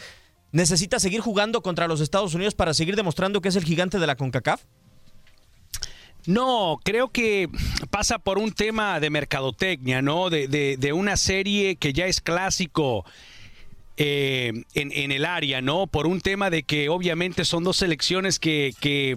necesita 0.53 0.99
seguir 1.01 1.21
jugando 1.21 1.63
contra 1.63 1.89
los 1.89 2.01
Estados 2.01 2.35
Unidos 2.35 2.55
para 2.55 2.73
seguir 2.75 2.97
demostrando 2.97 3.41
que 3.41 3.49
es 3.49 3.57
el 3.57 3.65
gigante 3.65 3.99
de 3.99 4.07
la 4.07 4.17
CONCACAF? 4.17 4.63
No, 6.27 6.81
creo 6.83 7.09
que 7.11 7.49
pasa 7.91 8.19
por 8.19 8.39
un 8.39 8.51
tema 8.51 8.99
de 8.99 9.11
mercadotecnia, 9.11 10.03
¿no? 10.03 10.29
De, 10.29 10.49
de- 10.49 10.77
de 10.77 10.93
una 10.93 11.17
serie 11.17 11.77
que 11.77 11.93
ya 11.93 12.07
es 12.07 12.21
clásico 12.21 13.05
eh, 13.97 14.65
en, 14.75 14.93
en 14.93 15.13
el 15.13 15.25
área, 15.25 15.61
¿no? 15.61 15.87
Por 15.87 16.07
un 16.07 16.21
tema 16.21 16.51
de 16.51 16.63
que 16.63 16.89
obviamente 16.89 17.45
son 17.45 17.65
dos 17.65 17.79
selecciones 17.79 18.39
que, 18.39 18.75
que 18.81 19.17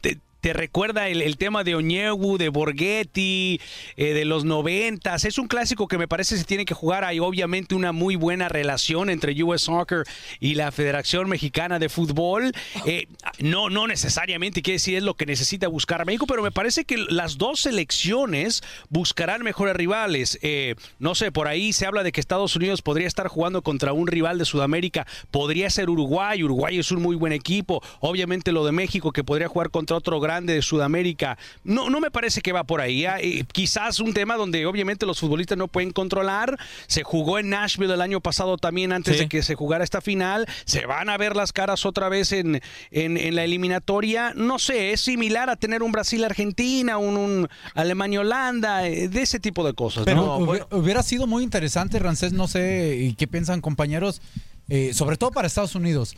te, 0.00 0.18
te 0.44 0.52
recuerda 0.52 1.08
el, 1.08 1.38
tema 1.38 1.64
de 1.64 1.74
Oñewu, 1.74 2.36
de 2.36 2.50
Borghetti, 2.50 3.58
eh, 3.96 4.12
de 4.12 4.26
los 4.26 4.44
noventas. 4.44 5.24
Es 5.24 5.38
un 5.38 5.48
clásico 5.48 5.88
que 5.88 5.96
me 5.96 6.06
parece 6.06 6.36
se 6.36 6.44
tiene 6.44 6.66
que 6.66 6.74
jugar. 6.74 7.02
Hay 7.02 7.18
obviamente 7.18 7.74
una 7.74 7.92
muy 7.92 8.14
buena 8.16 8.50
relación 8.50 9.08
entre 9.08 9.42
US 9.42 9.62
Soccer 9.62 10.04
y 10.40 10.56
la 10.56 10.70
Federación 10.70 11.30
Mexicana 11.30 11.78
de 11.78 11.88
Fútbol. 11.88 12.52
Eh, 12.84 13.06
no, 13.38 13.70
no 13.70 13.86
necesariamente 13.86 14.60
quiere 14.60 14.74
decir 14.74 14.98
es 14.98 15.02
lo 15.02 15.14
que 15.14 15.24
necesita 15.24 15.66
buscar 15.66 16.04
México, 16.04 16.26
pero 16.26 16.42
me 16.42 16.52
parece 16.52 16.84
que 16.84 16.98
las 16.98 17.38
dos 17.38 17.60
selecciones 17.60 18.62
buscarán 18.90 19.42
mejores 19.42 19.74
rivales. 19.74 20.38
Eh, 20.42 20.74
no 20.98 21.14
sé, 21.14 21.32
por 21.32 21.48
ahí 21.48 21.72
se 21.72 21.86
habla 21.86 22.02
de 22.02 22.12
que 22.12 22.20
Estados 22.20 22.54
Unidos 22.54 22.82
podría 22.82 23.08
estar 23.08 23.28
jugando 23.28 23.62
contra 23.62 23.94
un 23.94 24.08
rival 24.08 24.36
de 24.36 24.44
Sudamérica. 24.44 25.06
Podría 25.30 25.70
ser 25.70 25.88
Uruguay. 25.88 26.44
Uruguay 26.44 26.78
es 26.78 26.90
un 26.90 27.00
muy 27.00 27.16
buen 27.16 27.32
equipo. 27.32 27.82
Obviamente 28.00 28.52
lo 28.52 28.66
de 28.66 28.72
México 28.72 29.10
que 29.10 29.24
podría 29.24 29.48
jugar 29.48 29.70
contra 29.70 29.96
otro 29.96 30.20
grande 30.34 30.54
de 30.54 30.62
Sudamérica. 30.62 31.38
No, 31.62 31.90
no 31.90 32.00
me 32.00 32.10
parece 32.10 32.40
que 32.40 32.52
va 32.52 32.64
por 32.64 32.80
ahí. 32.80 33.04
¿ah? 33.06 33.18
Eh, 33.20 33.44
quizás 33.52 34.00
un 34.00 34.12
tema 34.12 34.36
donde 34.36 34.66
obviamente 34.66 35.06
los 35.06 35.20
futbolistas 35.20 35.56
no 35.56 35.68
pueden 35.68 35.90
controlar. 35.92 36.58
Se 36.86 37.02
jugó 37.04 37.38
en 37.38 37.50
Nashville 37.50 37.94
el 37.94 38.00
año 38.00 38.20
pasado 38.20 38.56
también 38.58 38.92
antes 38.92 39.14
Sí. 39.16 39.20
de 39.22 39.28
que 39.28 39.42
se 39.42 39.54
jugara 39.54 39.84
esta 39.84 40.00
final. 40.00 40.46
Se 40.64 40.86
van 40.86 41.08
a 41.08 41.16
ver 41.16 41.36
las 41.36 41.52
caras 41.52 41.86
otra 41.86 42.08
vez 42.08 42.32
en, 42.32 42.60
en, 42.90 43.16
en 43.16 43.34
la 43.36 43.44
eliminatoria. 43.44 44.32
No 44.34 44.58
sé, 44.58 44.92
es 44.92 45.00
similar 45.00 45.50
a 45.50 45.56
tener 45.56 45.82
un 45.82 45.92
Brasil-Argentina, 45.92 46.98
un, 46.98 47.16
un 47.16 47.48
Alemania-Holanda, 47.74 48.86
eh, 48.88 49.08
de 49.08 49.22
ese 49.22 49.38
tipo 49.40 49.64
de 49.66 49.74
cosas. 49.74 50.04
Pero 50.04 50.16
¿no? 50.22 50.38
hubi- 50.40 50.66
hubiera 50.72 51.02
sido 51.02 51.26
muy 51.26 51.42
interesante, 51.44 51.98
Rancés, 51.98 52.32
no 52.32 52.48
sé 52.48 52.96
y 53.00 53.14
qué 53.14 53.26
piensan 53.26 53.60
compañeros, 53.60 54.20
eh, 54.68 54.92
sobre 54.94 55.16
todo 55.16 55.30
para 55.30 55.46
Estados 55.46 55.74
Unidos, 55.74 56.16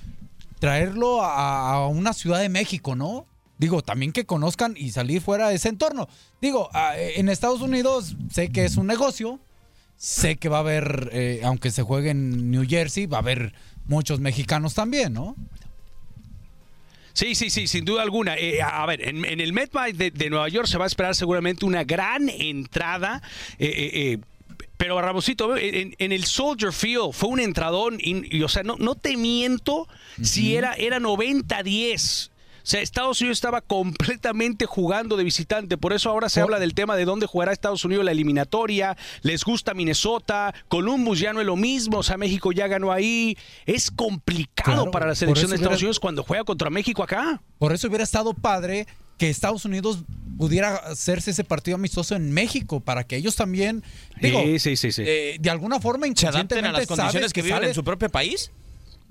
traerlo 0.58 1.22
a, 1.22 1.72
a 1.74 1.86
una 1.88 2.12
ciudad 2.12 2.40
de 2.40 2.48
México, 2.48 2.94
¿no? 2.96 3.26
Digo, 3.58 3.82
también 3.82 4.12
que 4.12 4.26
conozcan 4.26 4.74
y 4.76 4.90
salir 4.90 5.20
fuera 5.20 5.48
de 5.48 5.56
ese 5.56 5.68
entorno. 5.68 6.08
Digo, 6.40 6.68
ah, 6.74 6.94
en 6.96 7.28
Estados 7.28 7.60
Unidos 7.60 8.16
sé 8.30 8.50
que 8.50 8.64
es 8.64 8.76
un 8.76 8.86
negocio, 8.86 9.40
sé 9.96 10.36
que 10.36 10.48
va 10.48 10.58
a 10.58 10.60
haber, 10.60 11.08
eh, 11.12 11.40
aunque 11.44 11.70
se 11.70 11.82
juegue 11.82 12.10
en 12.10 12.50
New 12.50 12.64
Jersey, 12.68 13.06
va 13.06 13.18
a 13.18 13.20
haber 13.20 13.54
muchos 13.86 14.20
mexicanos 14.20 14.74
también, 14.74 15.12
¿no? 15.14 15.36
Sí, 17.14 17.34
sí, 17.34 17.48
sí, 17.48 17.66
sin 17.66 17.86
duda 17.86 18.02
alguna. 18.02 18.36
Eh, 18.36 18.60
a 18.60 18.84
ver, 18.84 19.08
en, 19.08 19.24
en 19.24 19.40
el 19.40 19.54
MetLife 19.54 19.94
de, 19.94 20.10
de 20.10 20.28
Nueva 20.28 20.50
York 20.50 20.66
se 20.68 20.76
va 20.76 20.84
a 20.84 20.86
esperar 20.86 21.14
seguramente 21.14 21.64
una 21.64 21.82
gran 21.82 22.28
entrada. 22.28 23.22
eh, 23.58 23.90
eh, 23.94 24.18
pero 24.76 25.00
Ramosito, 25.00 25.56
en, 25.56 25.94
en 25.98 26.12
el 26.12 26.24
Soldier 26.24 26.72
Field 26.72 27.12
fue 27.12 27.30
un 27.30 27.40
entradón 27.40 27.96
y, 27.98 28.36
y, 28.36 28.42
o 28.42 28.48
sea, 28.48 28.62
no, 28.62 28.76
no 28.76 28.94
te 28.94 29.16
miento 29.16 29.88
si 30.22 30.56
era, 30.56 30.74
era 30.74 30.98
90-10. 30.98 32.30
O 32.66 32.68
sea, 32.68 32.80
Estados 32.80 33.20
Unidos 33.20 33.36
estaba 33.38 33.60
completamente 33.60 34.66
jugando 34.66 35.16
de 35.16 35.22
visitante. 35.22 35.76
Por 35.78 35.92
eso 35.92 36.10
ahora 36.10 36.28
se 36.28 36.40
habla 36.40 36.58
del 36.58 36.74
tema 36.74 36.96
de 36.96 37.04
dónde 37.04 37.26
jugará 37.26 37.52
Estados 37.52 37.84
Unidos 37.84 38.04
la 38.04 38.10
eliminatoria. 38.10 38.96
Les 39.22 39.44
gusta 39.44 39.72
Minnesota. 39.72 40.52
Columbus 40.66 41.20
ya 41.20 41.32
no 41.32 41.40
es 41.40 41.46
lo 41.46 41.54
mismo. 41.54 41.98
O 41.98 42.02
sea, 42.02 42.16
México 42.16 42.50
ya 42.50 42.66
ganó 42.66 42.90
ahí. 42.90 43.38
Es 43.66 43.92
complicado 43.92 44.78
Claro, 44.78 44.90
para 44.90 45.06
la 45.06 45.14
selección 45.14 45.50
de 45.50 45.54
Estados 45.56 45.74
hubiera- 45.76 45.84
Unidos 45.86 46.00
cuando 46.00 46.24
juega 46.24 46.42
contra 46.42 46.68
México 46.68 47.04
acá. 47.04 47.40
Por 47.60 47.72
eso 47.72 47.86
hubiera 47.86 48.02
estado 48.02 48.34
padre 48.34 48.88
que 49.16 49.30
Estados 49.30 49.64
Unidos 49.64 50.00
pudiera 50.36 50.74
hacerse 50.74 51.30
ese 51.30 51.44
partido 51.44 51.76
amistoso 51.76 52.16
en 52.16 52.32
México 52.32 52.80
para 52.80 53.04
que 53.04 53.14
ellos 53.16 53.36
también 53.36 53.84
digo, 54.20 54.42
Sí, 54.42 54.58
sí, 54.58 54.76
sí, 54.76 54.90
sí. 54.90 55.02
eh, 55.06 55.36
de 55.38 55.50
alguna 55.50 55.78
forma 55.80 56.06
¿Se 56.16 56.26
adapten 56.26 56.64
a 56.64 56.72
las 56.72 56.82
inconscientemente 56.82 56.86
condiciones 56.88 57.32
que 57.32 57.42
viven 57.42 57.56
sales- 57.58 57.68
en 57.68 57.74
su 57.76 57.84
propio 57.84 58.08
país? 58.10 58.50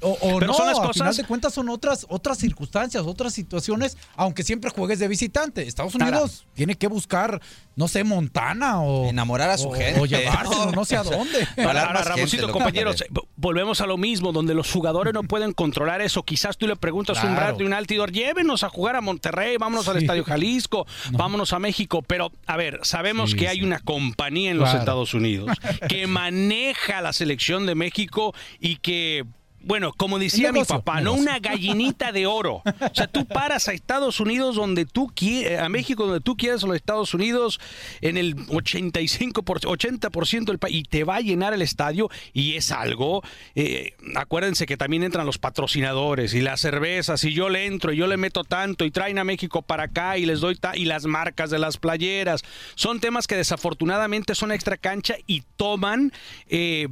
O, 0.01 0.09
o 0.11 0.39
Pero 0.39 0.47
no, 0.47 0.53
son 0.53 0.67
las 0.67 0.75
al 0.77 0.81
cosas- 0.87 0.93
final 0.95 1.15
de 1.15 1.23
cuentas 1.23 1.53
son 1.53 1.69
otras 1.69 2.05
otras 2.09 2.37
circunstancias, 2.37 3.03
otras 3.05 3.33
situaciones, 3.33 3.97
aunque 4.15 4.43
siempre 4.43 4.69
juegues 4.69 4.99
de 4.99 5.07
visitante. 5.07 5.63
Estados 5.67 5.95
Unidos 5.95 6.45
tiene 6.53 6.75
que 6.75 6.87
buscar, 6.87 7.41
no 7.75 7.87
sé, 7.87 8.03
Montana 8.03 8.81
o 8.81 9.07
Enamorar 9.07 9.49
a 9.49 9.57
su 9.57 9.69
o- 9.69 9.73
gente. 9.73 9.99
o 9.99 10.05
llevárselo, 10.05 10.71
no 10.75 10.85
sé 10.85 10.97
a 10.97 11.03
dónde. 11.03 11.47
Ahora, 11.57 11.69
Hablar 11.81 11.93
más 11.93 12.05
Ramoncito, 12.07 12.43
gente, 12.43 12.51
compañeros, 12.53 13.01
eh, 13.01 13.07
volvemos 13.35 13.81
a 13.81 13.87
lo 13.87 13.97
mismo, 13.97 14.31
donde 14.31 14.53
los 14.53 14.71
jugadores 14.71 15.13
no 15.13 15.23
pueden 15.23 15.53
controlar 15.53 16.01
eso. 16.01 16.23
Quizás 16.23 16.57
tú 16.57 16.67
le 16.67 16.75
preguntas 16.75 17.17
a 17.19 17.27
un. 17.27 17.35
Brad 17.35 17.55
de 17.55 17.65
un 17.65 17.73
Altidor, 17.73 18.11
llévenos 18.11 18.63
a 18.63 18.69
jugar 18.69 18.95
a 18.95 19.01
Monterrey, 19.01 19.57
vámonos 19.57 19.87
al. 19.87 19.97
Estadio 19.97 20.23
Jalisco, 20.23 20.85
vámonos 21.11 21.51
a 21.53 21.59
México. 21.59 22.01
Pero, 22.01 22.31
a 22.45 22.57
ver, 22.57 22.79
sabemos 22.83 23.31
Sí, 23.31 23.37
que 23.37 23.47
hay 23.47 23.63
una 23.63 23.79
compañía 23.79 24.51
en 24.51 24.57
los. 24.59 24.73
Estados 24.75 25.13
Unidos 25.13 25.49
que 25.87 26.05
maneja 26.05 27.01
la 27.01 27.13
selección 27.13 27.65
de 27.65 27.75
México 27.75 28.33
y 28.59 28.75
que... 28.77 29.25
Bueno, 29.65 29.93
como 29.93 30.19
decía 30.19 30.51
mi 30.51 30.63
papá, 30.63 31.01
no 31.01 31.13
una 31.13 31.39
gallinita 31.39 32.11
de 32.11 32.25
oro. 32.25 32.61
O 32.85 32.95
sea, 32.95 33.07
tú 33.07 33.25
paras 33.25 33.67
a 33.67 33.73
Estados 33.73 34.19
Unidos 34.19 34.55
donde 34.55 34.85
tú 34.85 35.11
quieras, 35.13 35.63
a 35.63 35.69
México 35.69 36.05
donde 36.05 36.21
tú 36.21 36.37
quieras, 36.37 36.63
a 36.63 36.67
los 36.67 36.75
Estados 36.75 37.13
Unidos 37.13 37.59
en 37.99 38.15
el 38.15 38.35
85 38.49 39.43
por, 39.43 39.59
80% 39.59 40.45
del 40.45 40.59
país 40.59 40.75
y 40.77 40.83
te 40.83 41.03
va 41.03 41.17
a 41.17 41.21
llenar 41.21 41.53
el 41.53 41.61
estadio 41.61 42.09
y 42.31 42.55
es 42.55 42.71
algo. 42.71 43.23
eh, 43.55 43.93
acuérdense 44.15 44.65
que 44.65 44.77
también 44.77 45.03
entran 45.03 45.25
los 45.25 45.37
patrocinadores 45.37 46.33
y 46.33 46.41
las 46.41 46.61
cervezas 46.61 47.23
y 47.23 47.33
yo 47.33 47.49
le 47.49 47.65
entro 47.65 47.91
y 47.91 47.97
yo 47.97 48.07
le 48.07 48.17
meto 48.17 48.43
tanto 48.43 48.85
y 48.85 48.91
traen 48.91 49.17
a 49.17 49.23
México 49.23 49.61
para 49.61 49.83
acá 49.83 50.17
y 50.17 50.25
les 50.25 50.41
doy 50.41 50.57
y 50.75 50.85
las 50.85 51.05
marcas 51.05 51.49
de 51.49 51.59
las 51.59 51.77
playeras. 51.77 52.43
Son 52.75 52.99
temas 52.99 53.27
que 53.27 53.35
desafortunadamente 53.35 54.35
son 54.35 54.51
extra 54.51 54.77
cancha 54.77 55.15
y 55.27 55.43
toman 55.57 56.11
eh, 56.47 56.87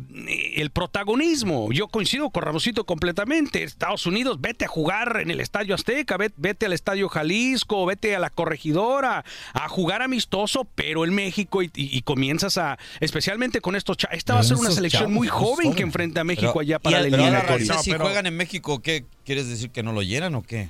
el 0.55 0.69
protagonismo. 0.71 1.71
Yo 1.71 1.87
coincido 1.87 2.29
con 2.29 2.43
Completamente. 2.71 3.63
Estados 3.63 4.05
Unidos, 4.05 4.39
vete 4.39 4.65
a 4.65 4.67
jugar 4.67 5.17
en 5.21 5.31
el 5.31 5.39
Estadio 5.41 5.75
Azteca, 5.75 6.15
ve- 6.17 6.31
vete 6.37 6.65
al 6.65 6.73
Estadio 6.73 7.09
Jalisco, 7.09 7.85
vete 7.85 8.15
a 8.15 8.19
la 8.19 8.29
corregidora 8.29 9.25
a 9.53 9.67
jugar 9.67 10.01
amistoso, 10.01 10.65
pero 10.75 11.03
en 11.03 11.13
México 11.13 11.61
y, 11.61 11.65
y- 11.75 11.97
y 11.97 12.01
comienzas 12.03 12.57
a, 12.57 12.77
especialmente 13.01 13.59
con 13.61 13.75
estos 13.75 13.97
Esta 14.11 14.35
va 14.35 14.39
a 14.39 14.43
ser 14.43 14.57
una 14.57 14.71
selección 14.71 15.03
chavos, 15.03 15.13
muy 15.15 15.27
joven 15.27 15.73
que 15.75 15.83
enfrenta 15.83 16.21
a 16.21 16.23
México 16.23 16.53
Pero- 16.53 16.61
allá 16.61 16.79
para 16.79 16.97
ahora, 16.97 17.07
eliminatoria. 17.09 17.73
Si 17.79 17.91
pero- 17.91 18.05
juegan 18.05 18.25
en 18.27 18.37
México, 18.37 18.81
¿qué 18.81 19.05
quieres 19.25 19.49
decir 19.49 19.69
que 19.71 19.83
no 19.83 19.91
lo 19.91 20.01
llenan 20.01 20.35
o 20.35 20.41
qué? 20.43 20.69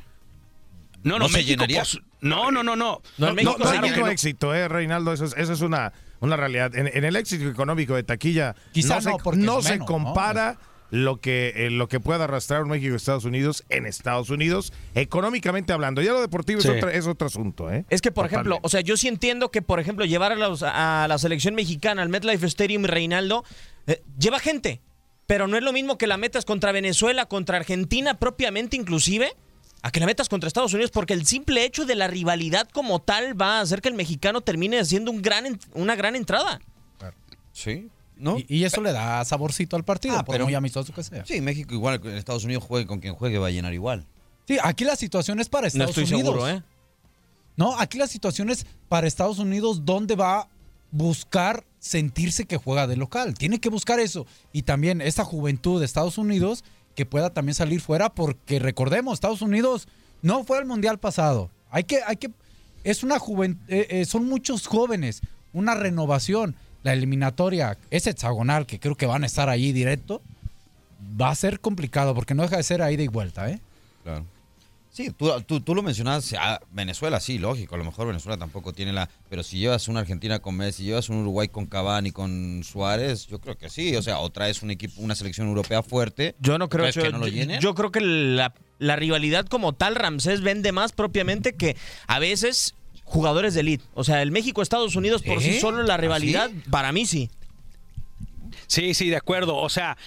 No, 1.04 1.14
no, 1.20 1.26
¿No 1.26 1.30
se 1.30 1.44
llenaría? 1.44 1.82
pues, 1.82 2.00
no, 2.22 2.50
no, 2.50 2.64
no, 2.64 2.76
no. 2.78 3.02
No, 3.18 3.34
México 3.34 3.56
no 3.60 3.66
claro 3.70 3.88
no. 4.06 4.08
éxito, 4.08 4.56
eh, 4.56 4.70
Reinaldo. 4.70 5.12
Eso 5.12 5.26
es, 5.26 5.36
eso 5.36 5.52
es 5.52 5.60
una, 5.60 5.92
una 6.22 6.38
realidad. 6.38 6.74
En, 6.76 6.88
en 6.88 7.04
el 7.04 7.18
éxito 7.18 7.50
económico 7.50 7.94
de 7.96 8.04
taquilla, 8.04 8.56
Quizá 8.72 8.96
no, 8.96 9.02
se, 9.02 9.10
no, 9.10 9.18
porque 9.18 9.40
no 9.42 9.62
se 9.62 9.80
compara 9.80 10.58
lo 10.96 11.20
que 11.20 11.54
eh, 11.56 11.72
lo 11.72 11.88
que 11.88 12.00
pueda 12.00 12.26
arrastrar 12.26 12.66
México 12.66 12.94
y 12.94 12.96
Estados 12.96 13.26
Unidos 13.26 13.64
en 13.70 13.88
Estados 13.88 14.30
Unidos, 14.30 14.72
económicamente 14.94 15.74
hablando. 15.74 16.04
Ya 16.04 16.12
lo 16.14 16.22
deportivo 16.22 16.62
Sí. 16.62 16.68
es, 16.68 16.76
otro, 16.78 16.90
es 16.90 17.08
otro 17.08 17.28
asunto, 17.28 17.72
¿eh? 17.72 17.84
Es 17.90 18.00
que, 18.00 18.12
por 18.12 18.28
ejemplo, 18.28 18.60
o 18.62 18.70
sea, 18.70 18.82
yo 18.82 18.96
sí 18.96 19.08
entiendo 19.08 19.50
que, 19.50 19.64
por 19.64 19.80
ejemplo, 19.80 20.06
llevar 20.06 20.32
a, 20.34 20.36
los- 20.36 20.62
a 20.62 21.08
la 21.10 21.18
selección 21.18 21.56
mexicana 21.56 22.04
al 22.04 22.10
MetLife 22.10 22.46
Stadium 22.46 22.84
y 22.84 22.88
Reinaldo 22.88 23.44
eh, 23.88 24.04
lleva 24.20 24.40
gente, 24.40 24.82
pero 25.26 25.48
no 25.48 25.58
es 25.58 25.64
lo 25.64 25.74
mismo 25.74 25.98
que 25.98 26.06
la 26.06 26.18
metas 26.18 26.46
contra 26.46 26.72
Venezuela, 26.72 27.26
contra 27.26 27.58
Argentina 27.58 28.20
propiamente 28.20 28.76
inclusive, 28.78 29.34
a 29.82 29.90
que 29.90 30.00
la 30.00 30.06
metas 30.06 30.30
contra 30.30 30.48
Estados 30.48 30.74
Unidos, 30.76 30.92
porque 30.92 31.14
el 31.14 31.26
simple 31.26 31.66
hecho 31.66 31.86
de 31.86 31.96
la 31.96 32.08
rivalidad 32.08 32.70
como 32.70 33.02
tal 33.02 33.42
va 33.42 33.58
a 33.58 33.62
hacer 33.62 33.82
que 33.82 33.90
el 33.90 33.96
mexicano 33.96 34.42
termine 34.42 34.80
haciendo 34.80 35.10
un 35.10 35.24
gran, 35.24 35.48
en- 35.48 35.60
una 35.74 35.96
gran 35.96 36.16
entrada. 36.16 36.62
Sí. 37.52 37.90
¿No? 38.24 38.38
Y, 38.40 38.46
y 38.48 38.64
eso 38.64 38.80
le 38.82 38.94
da 38.94 39.24
saborcito 39.26 39.76
al 39.76 39.84
partido, 39.84 40.16
Ah, 40.18 40.24
por 40.24 40.34
pero- 40.36 40.46
muy 40.46 40.56
amistoso 40.56 40.94
que 40.94 41.04
sea. 41.04 41.26
Sí, 41.26 41.42
México 41.42 41.74
igual, 41.74 42.00
en 42.06 42.16
Estados 42.16 42.46
Unidos 42.46 42.64
juegue 42.64 42.88
con 42.88 43.00
quien 43.02 43.14
juegue 43.16 43.38
va 43.38 43.48
a 43.48 43.52
llenar 43.52 43.74
igual. 43.74 44.06
Sí, 44.48 44.58
aquí 44.64 44.86
la 44.86 44.96
situación 44.96 45.40
es 45.42 45.50
para 45.50 45.64
No 45.64 45.68
Estados 45.68 45.90
estoy 45.98 46.04
Unidos. 46.06 46.34
seguro, 46.36 46.50
¿eh? 46.50 46.64
No, 47.58 47.78
aquí 47.78 47.98
la 47.98 48.08
situación 48.08 48.50
es 48.50 48.66
para 48.88 49.08
Estados 49.08 49.40
Unidos 49.40 49.86
donde 49.86 50.16
va 50.16 50.40
a 50.40 50.48
buscar 50.92 51.66
sentirse 51.80 52.46
que 52.46 52.58
juega 52.58 52.88
de 52.88 52.96
local. 52.96 53.34
Tiene 53.34 53.60
que 53.60 53.70
buscar 53.70 54.00
eso. 54.00 54.26
Y 54.54 54.62
también 54.64 55.02
esa 55.02 55.24
juventud 55.26 55.80
de 55.80 55.86
Estados 55.86 56.18
Unidos 56.18 56.64
que 56.96 57.06
pueda 57.06 57.32
también 57.34 57.56
salir 57.56 57.82
fuera 57.82 58.14
porque 58.14 58.60
recordemos, 58.60 59.16
Estados 59.16 59.42
Unidos 59.42 59.88
no 60.22 60.44
fue 60.46 60.60
al 60.60 60.66
Mundial 60.66 61.00
pasado. 61.00 61.50
Hay 61.72 61.84
que, 61.84 62.00
hay 62.08 62.16
que, 62.18 62.32
es 62.84 63.04
una 63.04 63.20
juventud, 63.20 63.66
son 64.08 64.26
muchos 64.26 64.66
jóvenes, 64.68 65.22
una 65.52 65.74
renovación. 65.76 66.56
La 66.84 66.93
eliminatoria 66.93 67.78
es 67.89 68.08
hexagonal, 68.08 68.65
que 68.65 68.80
creo 68.80 68.96
que 68.96 69.06
van 69.06 69.24
a 69.24 69.26
estar 69.26 69.50
ahí 69.50 69.72
directo. 69.72 70.22
Va 71.19 71.30
a 71.30 71.36
ser 71.36 71.60
complicado 71.60 72.13
porque 72.15 72.34
no 72.34 72.43
deja 72.43 72.58
de 72.58 72.63
ser 72.63 72.82
ahí 72.82 72.96
de 72.96 73.08
vuelta, 73.08 73.50
¿eh? 73.50 73.60
Claro. 74.04 74.26
Sí, 74.91 75.10
tú, 75.10 75.32
tú, 75.41 75.60
tú 75.60 75.74
lo 75.74 75.82
mencionabas, 75.82 76.36
ah, 76.38 76.60
Venezuela, 76.72 77.19
sí, 77.19 77.39
lógico, 77.39 77.74
a 77.74 77.80
lo 77.80 77.84
mejor 77.84 78.06
Venezuela 78.06 78.38
tampoco 78.38 78.74
tiene 78.74 78.93
la... 78.93 79.10
Pero 79.28 79.41
si 79.41 79.58
llevas 79.58 79.88
una 79.88 80.02
Argentina 80.02 80.38
con 80.38 80.56
Messi, 80.56 80.84
llevas 80.84 81.10
un 81.10 81.17
Uruguay 81.17 81.48
con 81.48 81.65
Cavani, 81.65 82.12
con 82.12 82.62
Suárez, 82.63 83.26
yo 83.26 83.39
creo 83.39 83.58
que 83.58 83.72
sí, 83.72 83.96
o 83.96 84.04
sea, 84.04 84.19
o 84.19 84.30
traes 84.30 84.62
un 84.62 84.69
equipo, 84.69 85.02
una 85.02 85.15
selección 85.15 85.48
europea 85.48 85.82
fuerte. 85.82 86.36
Yo 86.39 86.60
no 86.60 86.69
creo 86.69 86.84
¿crees 86.84 86.96
yo, 86.96 87.02
que 87.02 87.10
no 87.12 87.17
lo 87.17 87.28
yo- 87.28 87.60
yo 87.60 87.74
creo 87.74 87.91
que 87.91 88.02
la, 88.02 88.54
la 88.78 88.96
rivalidad 88.96 89.48
como 89.48 89.74
tal, 89.74 89.96
Ramsés 89.96 90.41
vende 90.41 90.72
más 90.72 90.91
propiamente 90.91 91.54
que 91.56 91.76
a 92.06 92.19
veces 92.19 92.76
jugadores 93.04 93.54
de 93.54 93.62
elite. 93.62 93.84
O 93.94 94.04
sea, 94.04 94.22
el 94.22 94.32
México-Estados 94.32 94.96
Unidos 94.96 95.22
por 95.22 95.42
sí 95.42 95.52
¿Eh? 95.52 95.60
solo 95.60 95.84
la 95.84 95.98
rivalidad, 95.98 96.50
¿Ah, 96.54 96.63
para 96.70 96.92
mí 96.92 97.06
sí. 97.06 97.30
Sí, 98.68 98.94
sí, 98.94 99.10
de 99.10 99.18
acuerdo. 99.18 99.56
O 99.58 99.70
sea, 99.70 99.98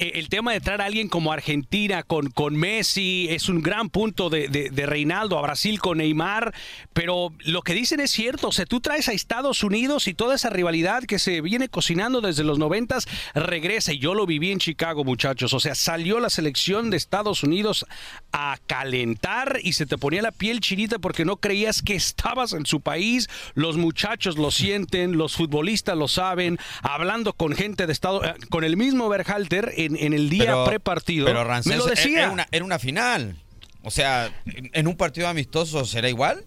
el 0.00 0.28
tema 0.28 0.52
de 0.52 0.60
traer 0.60 0.80
a 0.80 0.86
alguien 0.86 1.08
como 1.08 1.32
Argentina 1.32 2.02
con, 2.02 2.30
con 2.30 2.56
Messi 2.56 3.26
es 3.30 3.48
un 3.48 3.62
gran 3.62 3.90
punto 3.90 4.30
de, 4.30 4.48
de- 4.48 4.70
de 4.70 4.86
Reinaldo, 4.86 5.38
a 5.38 5.42
Brasil 5.42 5.78
con 5.80 5.98
Neymar, 5.98 6.54
pero 6.92 7.32
lo 7.40 7.62
que 7.62 7.74
dicen 7.74 8.00
es 8.00 8.10
cierto. 8.10 8.48
O 8.48 8.52
sea, 8.52 8.66
tú 8.66 8.80
traes 8.80 9.08
a 9.08 9.12
Estados 9.12 9.62
Unidos 9.62 10.08
y 10.08 10.14
toda 10.14 10.34
esa 10.36 10.50
rivalidad 10.50 11.02
que 11.04 11.18
se 11.18 11.40
viene 11.40 11.68
cocinando 11.68 12.20
desde 12.20 12.44
los 12.44 12.58
noventas 12.58 13.06
regresa. 13.34 13.92
Y 13.92 13.98
yo 13.98 14.14
lo 14.14 14.26
viví 14.26 14.50
en 14.50 14.58
Chicago, 14.58 15.04
muchachos. 15.04 15.52
O 15.54 15.60
sea, 15.60 15.74
salió 15.74 16.20
la 16.20 16.30
selección 16.30 16.90
de 16.90 16.96
Estados 16.96 17.42
Unidos 17.42 17.84
a 18.32 18.58
calentar 18.66 19.58
y 19.62 19.74
se 19.74 19.86
te 19.86 19.98
ponía 19.98 20.22
la 20.22 20.32
piel 20.32 20.60
chinita 20.60 20.98
porque 20.98 21.24
no 21.24 21.36
creías 21.36 21.82
que 21.82 21.94
estabas 21.94 22.52
en 22.52 22.66
su 22.66 22.80
país. 22.80 23.28
Los 23.54 23.76
muchachos 23.76 24.36
lo 24.36 24.50
sienten, 24.50 25.16
los 25.16 25.36
futbolistas 25.36 25.96
lo 25.96 26.08
saben, 26.08 26.58
hablando 26.82 27.32
con 27.32 27.52
gente 27.54 27.86
de 27.86 27.92
Estado, 27.92 28.24
eh, 28.24 28.34
con 28.48 28.64
el 28.64 28.76
mismo 28.76 29.08
Berhalter 29.08 29.72
en, 29.76 29.89
en 29.96 30.12
el 30.12 30.28
día 30.30 30.44
Pero- 30.44 30.64
prepartido. 30.64 31.26
Me 31.64 31.76
lo 31.76 31.86
decía. 31.86 32.18
Era 32.24 32.30
una, 32.30 32.46
era 32.50 32.64
una 32.64 32.78
final. 32.78 33.36
O 33.82 33.90
sea, 33.90 34.30
en, 34.46 34.70
en 34.72 34.86
un 34.86 34.96
partido 34.96 35.28
amistoso 35.28 35.84
será 35.84 36.08
igual. 36.08 36.44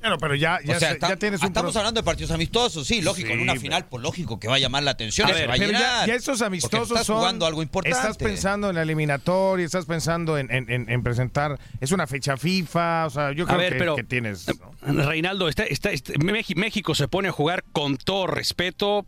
Bueno, 0.00 0.16
pero 0.16 0.34
ya, 0.34 0.58
ya, 0.64 0.76
o 0.76 0.78
sea, 0.80 0.92
se- 0.94 0.98
ya 0.98 1.16
tienes 1.16 1.42
un 1.42 1.48
estamos 1.48 1.72
pro- 1.72 1.80
hablando 1.80 2.00
de 2.00 2.04
partidos 2.06 2.30
amistosos, 2.30 2.86
sí, 2.86 3.02
lógico. 3.02 3.28
en 3.28 3.36
Sí, 3.36 3.42
una 3.42 3.52
pero- 3.52 3.60
final, 3.60 3.84
pues 3.84 4.02
lógico 4.02 4.40
que 4.40 4.48
va 4.48 4.54
a 4.54 4.58
llamar 4.58 4.82
la 4.82 4.92
atención, 4.92 5.28
A 5.28 5.34
se 5.34 5.40
ver, 5.40 5.50
va 5.50 5.54
a 5.54 5.56
pero 5.58 5.72
ya, 5.72 5.78
llenar. 5.78 6.08
ya 6.08 6.14
estos 6.14 6.38
Porque 6.38 6.46
amistosos 6.46 6.88
estás 6.92 7.06
son. 7.06 7.18
jugando 7.18 7.44
algo 7.44 7.60
importante. 7.62 7.98
Estás 7.98 8.16
pensando 8.16 8.70
en 8.70 8.76
la 8.76 8.82
eliminatoria, 8.82 9.66
estás 9.66 9.84
pensando 9.84 10.38
en, 10.38 10.50
en- 10.50 10.70
en- 10.70 10.88
en 10.88 11.02
presentar. 11.02 11.58
Es 11.82 11.92
una 11.92 12.06
fecha 12.06 12.38
FIFA, 12.38 13.06
o 13.06 13.10
sea, 13.10 13.32
yo 13.32 13.44
A 13.44 13.48
creo 13.48 13.58
ver, 13.58 13.72
que, 13.74 13.78
pero- 13.78 13.96
que 13.96 14.04
tienes. 14.04 14.46
Reinaldo, 14.80 15.48
está, 15.50 15.64
está- 15.64 15.90
está- 15.90 16.14
México 16.18 16.94
se 16.94 17.06
pone 17.06 17.28
a 17.28 17.32
jugar 17.32 17.62
con 17.70 17.98
todo 17.98 18.26
respeto. 18.26 19.04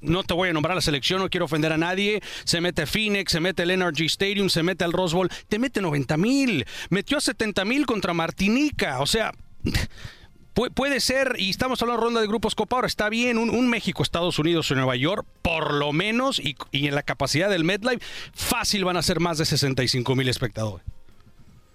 No 0.00 0.22
te 0.22 0.34
voy 0.34 0.48
a 0.48 0.52
nombrar 0.52 0.74
la 0.76 0.80
selección, 0.80 1.20
no 1.20 1.28
quiero 1.30 1.46
ofender 1.46 1.72
a 1.72 1.76
nadie. 1.78 2.20
Se 2.44 2.60
mete 2.60 2.86
Phoenix, 2.86 3.32
se 3.32 3.40
mete 3.40 3.64
el 3.64 3.70
Energy 3.70 4.06
Stadium, 4.06 4.48
se 4.48 4.62
mete 4.62 4.84
al 4.84 4.92
Rose. 4.92 5.16
Te 5.48 5.58
mete 5.58 5.80
90 5.80 6.16
mil. 6.16 6.64
Metió 6.90 7.20
70 7.20 7.64
mil 7.64 7.86
contra 7.86 8.14
Martinica. 8.14 9.00
O 9.00 9.06
sea, 9.06 9.32
pu- 10.54 10.72
puede 10.72 11.00
ser, 11.00 11.36
y 11.38 11.50
estamos 11.50 11.80
hablando 11.82 12.00
de 12.00 12.04
ronda 12.06 12.20
de 12.20 12.26
grupos 12.28 12.54
Copa 12.54 12.76
ahora, 12.76 12.86
está 12.86 13.08
bien, 13.08 13.38
un, 13.38 13.68
México, 13.68 14.02
Estados 14.02 14.38
Unidos 14.38 14.70
o 14.70 14.74
Nueva 14.74 14.96
York, 14.96 15.26
por 15.42 15.74
lo 15.74 15.92
menos, 15.92 16.38
y, 16.38 16.56
y 16.70 16.86
en 16.86 16.94
la 16.94 17.02
capacidad 17.02 17.50
del 17.50 17.64
MetLife, 17.64 18.04
fácil 18.32 18.84
van 18.84 18.96
a 18.96 19.02
ser 19.02 19.18
más 19.20 19.38
de 19.38 19.44
65 19.44 20.14
mil 20.14 20.28
espectadores. 20.28 20.86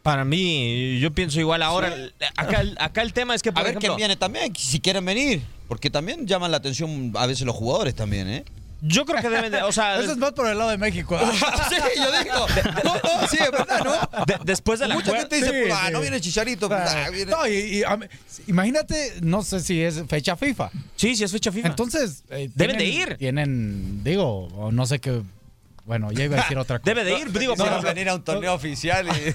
Para 0.03 0.23
mí, 0.25 0.99
yo 0.99 1.11
pienso 1.11 1.39
igual. 1.39 1.61
Ahora, 1.61 1.93
acá, 2.37 2.61
el- 2.61 2.77
acá 2.79 3.01
el 3.01 3.13
tema 3.13 3.35
es 3.35 3.41
que, 3.41 3.51
por 3.51 3.59
a 3.59 3.63
ver 3.63 3.71
ejemplo, 3.71 3.89
quién 3.89 3.97
viene 3.97 4.15
también, 4.15 4.53
si 4.55 4.79
quieren 4.79 5.03
venir. 5.05 5.41
Porque 5.67 5.89
también 5.89 6.25
llaman 6.25 6.51
la 6.51 6.57
atención 6.57 7.11
a 7.15 7.25
veces 7.27 7.45
los 7.45 7.55
jugadores 7.55 7.93
también, 7.95 8.27
¿eh? 8.29 8.43
yo 8.81 9.05
creo 9.05 9.21
que 9.21 9.27
deben 9.29 9.51
de, 9.51 9.61
o 9.61 9.73
sea, 9.73 9.99
Eso 9.99 10.13
es 10.13 10.17
más 10.17 10.31
por 10.31 10.47
el 10.47 10.57
lado 10.57 10.69
de 10.69 10.77
México. 10.77 11.17
¿ah? 11.19 11.29
sí, 11.69 11.75
yo 11.97 12.11
digo. 12.23 12.47
No, 12.85 12.93
no, 12.93 13.27
sí, 13.27 13.37
es 13.41 13.51
verdad, 13.51 13.83
¿no? 13.83 14.25
de- 14.25 14.39
después 14.45 14.79
de 14.79 14.87
la 14.87 14.95
Mucha 14.95 15.17
gente 15.17 15.35
dice, 15.35 15.47
Sí, 15.49 15.57
pues, 15.67 15.73
ah, 15.77 15.87
sí. 15.87 15.91
no 15.93 15.99
viene 15.99 16.21
Chicharito. 16.21 16.69
ah, 16.71 17.09
viene- 17.11 17.29
No, 17.29 17.45
y- 17.45 17.51
y, 17.79 17.83
a 17.83 17.97
mí- 17.97 18.05
imagínate, 18.47 19.15
no 19.21 19.43
sé 19.43 19.59
si 19.59 19.81
es 19.81 20.01
fecha 20.07 20.37
FIFA. 20.37 20.71
Sí, 20.95 21.13
sí 21.17 21.25
es 21.25 21.31
fecha 21.33 21.51
FIFA. 21.51 21.67
Entonces, 21.67 22.23
eh, 22.29 22.49
Deben 22.55 22.77
de 22.77 22.85
ir. 22.85 23.17
Tienen, 23.17 24.01
digo, 24.03 24.45
o 24.55 24.71
no 24.71 24.85
sé 24.85 24.99
qué. 24.99 25.21
Bueno, 25.89 26.11
ya 26.11 26.23
iba 26.25 26.37
a 26.37 26.41
decir 26.41 26.55
otra 26.59 26.77
cosa. 26.79 26.93
Debe 26.93 27.03
de 27.03 27.17
ir, 27.17 27.31
digo, 27.31 27.53
No, 27.55 27.63
por 27.63 27.67
ejemplo- 27.67 27.89
venir 27.89 28.09
a 28.09 28.13
un 28.13 28.23
torneo 28.23 28.53
oficial 28.53 29.07
y... 29.07 29.33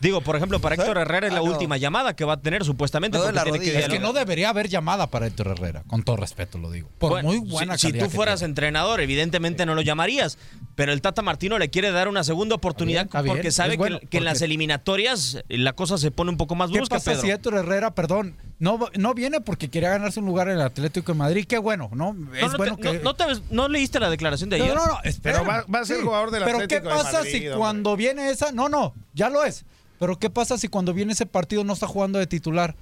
Digo, 0.00 0.20
por 0.20 0.36
ejemplo, 0.36 0.60
para 0.60 0.74
Héctor 0.74 0.98
Herrera 0.98 1.28
es 1.28 1.32
la 1.32 1.38
Ah, 1.40 1.42
no. 1.42 1.50
última 1.50 1.78
llamada 1.78 2.14
que 2.14 2.26
va 2.26 2.34
a 2.34 2.36
tener 2.42 2.62
supuestamente. 2.62 3.18
Porque 3.18 3.40
tiene 3.42 3.58
que. 3.60 3.78
Es 3.78 3.88
que 3.88 3.98
no 3.98 4.12
debería 4.12 4.50
haber 4.50 4.68
llamada 4.68 5.06
para 5.06 5.26
Héctor 5.26 5.48
Herrera, 5.48 5.82
con 5.86 6.02
todo 6.02 6.16
respeto 6.18 6.58
lo 6.58 6.70
digo. 6.70 6.90
Por 6.98 7.10
Bueno, 7.10 7.28
muy 7.30 7.38
buena 7.38 7.78
si, 7.78 7.86
si 7.86 7.92
tú 7.94 8.00
que 8.04 8.10
fueras 8.10 8.40
tiene. 8.40 8.50
entrenador, 8.50 9.00
evidentemente 9.00 9.64
no 9.64 9.74
lo 9.74 9.80
llamarías. 9.80 10.36
Pero 10.74 10.92
el 10.92 11.00
Tata 11.00 11.22
Martino 11.22 11.58
le 11.58 11.70
quiere 11.70 11.90
dar 11.90 12.08
una 12.08 12.22
segunda 12.22 12.54
oportunidad 12.54 13.06
Está 13.06 13.22
bien, 13.22 13.34
porque 13.34 13.48
está 13.48 13.62
sabe 13.62 13.70
bien, 13.70 13.72
es 13.72 13.78
bueno, 13.78 14.00
que, 14.00 14.06
que 14.08 14.18
en 14.18 14.24
las 14.26 14.42
eliminatorias 14.42 15.42
la 15.48 15.72
cosa 15.72 15.96
se 15.96 16.10
pone 16.10 16.30
un 16.30 16.36
poco 16.36 16.54
más 16.54 16.70
¿Qué 16.70 16.76
brusca, 16.76 16.96
pasa 16.96 17.12
Pedro. 17.12 17.22
si 17.22 17.30
Héctor 17.30 17.54
Herrera, 17.54 17.94
perdón, 17.94 18.36
no, 18.58 18.78
no 18.96 19.14
viene 19.14 19.40
porque 19.40 19.68
quería 19.68 19.90
ganarse 19.90 20.20
un 20.20 20.26
lugar 20.26 20.48
en 20.48 20.54
el 20.54 20.62
Atlético 20.62 21.12
de 21.12 21.18
Madrid? 21.18 21.44
Qué 21.48 21.58
bueno, 21.58 21.90
¿no? 21.92 22.14
No, 22.14 22.34
Es 22.34 22.42
no, 22.42 22.50
te- 22.52 22.56
bueno 22.56 22.72
no- 22.72 22.78
que... 22.92 22.98
no 23.00 23.14
te- 23.14 23.24
no 23.50 23.68
leíste 23.68 24.00
la 24.00 24.08
declaración 24.10 24.48
de 24.50 24.58
No, 24.58 24.64
ayer. 24.64 24.76
no, 24.76 24.86
no, 24.86 24.98
espera. 25.04 25.40
Pero 25.40 25.50
va- 25.50 25.64
va 25.72 25.80
a 25.80 25.84
ser 25.84 26.00
jugador 26.00 26.30
del 26.30 26.44
Pero 26.44 26.56
Atlético 26.58 26.82
¿qué 26.82 26.88
de 26.88 26.94
pasa 27.02 27.18
Madrid, 27.18 27.30
si 27.32 27.36
hombre? 27.38 27.58
cuando 27.58 27.96
viene 27.96 28.30
esa... 28.30 28.52
No, 28.52 28.68
no, 28.68 28.94
ya 29.14 29.28
lo 29.30 29.44
es. 29.44 29.64
Pero 29.98 30.18
¿qué 30.18 30.30
pasa 30.30 30.58
si 30.58 30.68
cuando 30.68 30.92
viene 30.94 31.12
ese 31.12 31.26
partido 31.26 31.64
no 31.64 31.72
está 31.72 31.86
jugando 31.86 32.18
de 32.18 32.26
titular? 32.26 32.74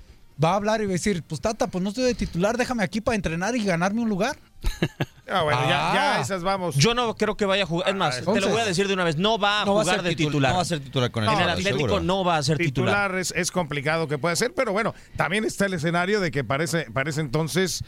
Va 0.43 0.51
a 0.53 0.55
hablar 0.57 0.81
y 0.81 0.87
va 0.87 0.91
a 0.91 0.93
decir, 0.95 1.23
pues 1.23 1.41
Tata, 1.41 1.69
pues 1.69 1.83
no 1.83 1.91
estoy 1.91 2.05
de 2.05 2.15
titular, 2.15 2.57
déjame 2.57 2.83
aquí 2.83 3.01
para 3.01 3.15
entrenar 3.15 3.55
y 3.55 3.65
ganarme 3.65 4.01
un 4.03 4.09
lugar. 4.09 4.37
Ah, 5.27 5.43
bueno, 5.43 5.61
ya, 5.67 5.91
Ah. 5.91 5.95
ya 5.95 6.21
esas 6.21 6.43
vamos. 6.43 6.77
Yo 6.77 6.93
no 6.93 7.17
creo 7.17 7.35
que 7.35 7.47
vaya 7.47 7.63
a 7.63 7.67
jugar. 7.67 7.89
Es 7.89 7.95
más, 7.95 8.17
te 8.21 8.41
lo 8.43 8.49
voy 8.51 8.61
a 8.61 8.67
decir 8.67 8.87
de 8.89 8.93
una 8.93 9.05
vez. 9.05 9.17
No 9.17 9.39
va 9.39 9.63
a 9.63 9.65
No 9.65 9.75
va 9.75 9.81
a 9.81 9.85
jugar 9.85 9.97
ser 9.97 10.05
de 10.05 10.11
titul- 10.13 10.27
titular. 10.27 10.51
no 10.53 10.57
va 10.57 10.63
a 10.63 10.65
ser 10.67 10.81
titular 10.81 11.11
con 11.11 11.25
el 11.25 11.31
En 11.31 11.41
el 11.41 11.49
Atlético, 11.49 11.77
seguro. 11.79 12.01
no 12.01 12.25
va 12.25 12.37
a 12.37 12.43
ser 12.43 12.59
titular. 12.59 12.95
titular 13.09 13.19
es, 13.19 13.33
es 13.35 13.51
complicado 13.51 14.07
que 14.07 14.19
puede 14.19 14.37
ser, 14.37 14.53
pero 14.55 14.73
bueno, 14.73 14.95
también 15.17 15.45
está 15.47 15.65
el 15.65 15.73
escenario 15.73 16.21
de 16.21 16.31
que 16.31 16.45
parece, 16.45 16.91
parece 16.93 17.23
entonces 17.23 17.83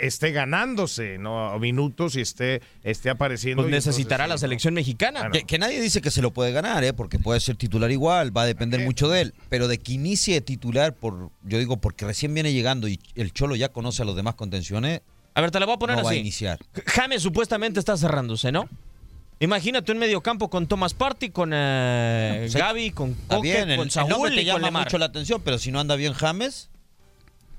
esté 0.00 0.32
ganándose 0.32 1.18
¿no? 1.18 1.58
minutos 1.58 2.16
y 2.16 2.20
esté, 2.20 2.60
esté 2.82 3.10
apareciendo. 3.10 3.62
Pues 3.62 3.70
y 3.72 3.74
necesitará 3.74 4.24
entonces, 4.24 4.42
la 4.42 4.46
selección 4.48 4.74
mexicana. 4.74 5.20
Bueno. 5.20 5.32
Que, 5.32 5.44
que 5.44 5.58
nadie 5.58 5.80
dice 5.80 6.00
que 6.00 6.10
se 6.10 6.22
lo 6.22 6.32
puede 6.32 6.52
ganar, 6.52 6.84
¿eh? 6.84 6.92
porque 6.92 7.18
puede 7.18 7.40
ser 7.40 7.56
titular 7.56 7.90
igual, 7.90 8.36
va 8.36 8.42
a 8.42 8.46
depender 8.46 8.80
mucho 8.84 9.08
de 9.08 9.22
él. 9.22 9.34
Pero 9.48 9.68
de 9.68 9.78
que 9.78 9.92
inicie 9.92 10.40
titular, 10.40 10.94
por, 10.94 11.30
yo 11.44 11.58
digo, 11.58 11.78
porque 11.78 12.04
recién 12.06 12.32
viene 12.34 12.52
llegando 12.52 12.88
y 12.88 13.00
el 13.14 13.32
Cholo 13.32 13.56
ya 13.56 13.70
conoce 13.70 14.02
a 14.02 14.04
los 14.04 14.16
demás 14.16 14.34
contenciones, 14.34 15.02
A 15.34 15.40
ver, 15.40 15.50
te 15.50 15.60
la 15.60 15.66
voy 15.66 15.74
a 15.74 15.78
poner 15.78 15.96
no 15.96 16.02
va 16.02 16.10
a 16.10 16.12
así. 16.12 16.20
iniciar. 16.20 16.58
James 16.86 17.22
supuestamente 17.22 17.78
está 17.80 17.96
cerrándose, 17.96 18.52
¿no? 18.52 18.68
Imagínate 19.42 19.90
un 19.90 19.96
mediocampo 19.98 20.50
con 20.50 20.66
Thomas 20.66 20.92
Party, 20.92 21.30
con 21.30 21.52
eh, 21.54 22.46
Sí. 22.50 22.58
Gaby, 22.58 22.90
con 22.90 23.14
Coque, 23.14 23.40
bien, 23.40 23.70
el, 23.70 23.76
con 23.78 23.86
el 23.86 23.90
Saúl 23.90 24.10
nombre 24.10 24.30
te 24.34 24.42
y 24.42 24.50
con 24.50 24.60
llama 24.60 24.80
mucho 24.80 24.98
la 24.98 25.06
atención, 25.06 25.40
pero 25.42 25.58
si 25.58 25.72
no 25.72 25.80
anda 25.80 25.96
bien 25.96 26.12
James, 26.12 26.68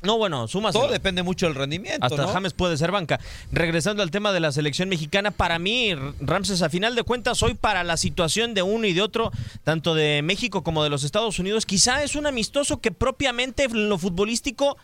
No, 0.02 0.18
bueno, 0.18 0.48
sumas. 0.48 0.74
todo 0.74 0.88
depende 0.88 1.22
mucho 1.22 1.46
del 1.46 1.56
rendimiento. 1.56 2.06
Hasta 2.06 2.24
¿no? 2.24 2.28
James 2.28 2.54
puede 2.54 2.76
ser 2.78 2.92
banca. 2.92 3.20
Regresando 3.52 4.02
al 4.02 4.10
tema 4.10 4.32
de 4.32 4.40
la 4.40 4.52
selección 4.52 4.90
mexicana, 4.90 5.32
para 5.32 5.60
mí, 5.60 5.94
Ramses, 6.20 6.62
a 6.64 6.70
final 6.70 6.96
de 6.96 7.04
cuentas, 7.04 7.44
hoy 7.44 7.54
para 7.54 7.84
la 7.84 7.98
situación 7.98 8.54
de 8.54 8.64
uno 8.64 8.88
y 8.88 8.94
de 8.94 9.02
otro, 9.02 9.32
tanto 9.64 9.94
de 9.94 10.22
México 10.24 10.64
como 10.64 10.84
de 10.84 10.90
los 10.90 11.04
Estados 11.04 11.38
Unidos, 11.38 11.66
quizá 11.66 12.04
es 12.04 12.16
un 12.16 12.26
amistoso 12.26 12.80
que 12.82 12.92
propiamente 12.92 13.66
en 13.66 13.90
lo 13.90 13.98
futbolístico, 14.00 14.78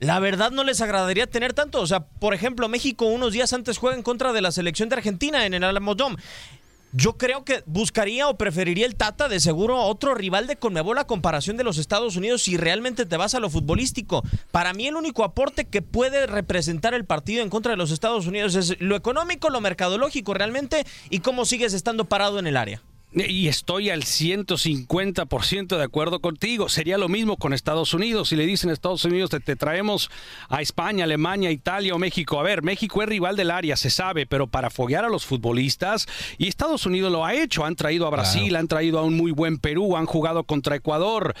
la 0.00 0.18
verdad 0.18 0.50
no 0.50 0.64
les 0.64 0.80
agradaría 0.80 1.26
tener 1.26 1.52
tanto. 1.52 1.80
O 1.80 1.86
sea, 1.86 2.00
por 2.00 2.34
ejemplo, 2.34 2.68
México 2.68 3.06
unos 3.06 3.32
días 3.32 3.52
antes 3.52 3.78
juega 3.78 3.96
en 3.96 4.02
contra 4.02 4.32
de 4.32 4.42
la 4.42 4.50
selección 4.50 4.88
de 4.88 4.96
Argentina 4.96 5.46
en 5.46 5.54
el 5.54 5.64
Alamodome. 5.64 6.16
Yo 6.92 7.18
creo 7.18 7.44
que 7.44 7.62
buscaría 7.66 8.28
o 8.28 8.38
preferiría 8.38 8.86
el 8.86 8.96
Tata 8.96 9.28
de 9.28 9.40
seguro 9.40 9.78
otro 9.82 10.14
rival 10.14 10.46
de 10.46 10.56
Conmebol 10.56 10.98
a 10.98 11.06
comparación 11.06 11.56
de 11.56 11.64
los 11.64 11.78
Estados 11.78 12.16
Unidos 12.16 12.42
si 12.42 12.56
realmente 12.56 13.06
te 13.06 13.16
vas 13.16 13.34
a 13.34 13.40
lo 13.40 13.50
futbolístico. 13.50 14.22
Para 14.50 14.72
mí 14.72 14.86
el 14.86 14.96
único 14.96 15.24
aporte 15.24 15.66
que 15.66 15.82
puede 15.82 16.26
representar 16.26 16.94
el 16.94 17.04
partido 17.04 17.42
en 17.42 17.50
contra 17.50 17.72
de 17.72 17.76
los 17.76 17.90
Estados 17.90 18.26
Unidos 18.26 18.54
es 18.54 18.80
lo 18.80 18.96
económico, 18.96 19.50
lo 19.50 19.60
mercadológico 19.60 20.32
realmente 20.32 20.86
y 21.10 21.20
cómo 21.20 21.44
sigues 21.44 21.74
estando 21.74 22.06
parado 22.06 22.38
en 22.38 22.46
el 22.46 22.56
área. 22.56 22.82
Y 23.18 23.48
estoy 23.48 23.88
al 23.88 24.02
150% 24.02 25.78
de 25.78 25.82
acuerdo 25.82 26.20
contigo. 26.20 26.68
Sería 26.68 26.98
lo 26.98 27.08
mismo 27.08 27.38
con 27.38 27.54
Estados 27.54 27.94
Unidos. 27.94 28.28
Si 28.28 28.36
le 28.36 28.44
dicen 28.44 28.68
a 28.68 28.74
Estados 28.74 29.06
Unidos, 29.06 29.30
te, 29.30 29.40
te 29.40 29.56
traemos 29.56 30.10
a 30.50 30.60
España, 30.60 31.04
Alemania, 31.04 31.50
Italia 31.50 31.94
o 31.94 31.98
México. 31.98 32.38
A 32.38 32.42
ver, 32.42 32.62
México 32.62 33.02
es 33.02 33.08
rival 33.08 33.34
del 33.36 33.50
área, 33.50 33.74
se 33.78 33.88
sabe, 33.88 34.26
pero 34.26 34.48
para 34.48 34.68
foguear 34.68 35.06
a 35.06 35.08
los 35.08 35.24
futbolistas, 35.24 36.06
y 36.36 36.46
Estados 36.46 36.84
Unidos 36.84 37.10
lo 37.10 37.24
ha 37.24 37.32
hecho. 37.32 37.64
Han 37.64 37.74
traído 37.74 38.06
a 38.06 38.10
Brasil, 38.10 38.54
han 38.54 38.68
traído 38.68 38.98
a 38.98 39.02
un 39.02 39.16
muy 39.16 39.30
buen 39.30 39.56
Perú, 39.56 39.96
han 39.96 40.04
jugado 40.04 40.44
contra 40.44 40.76
Ecuador. 40.76 41.34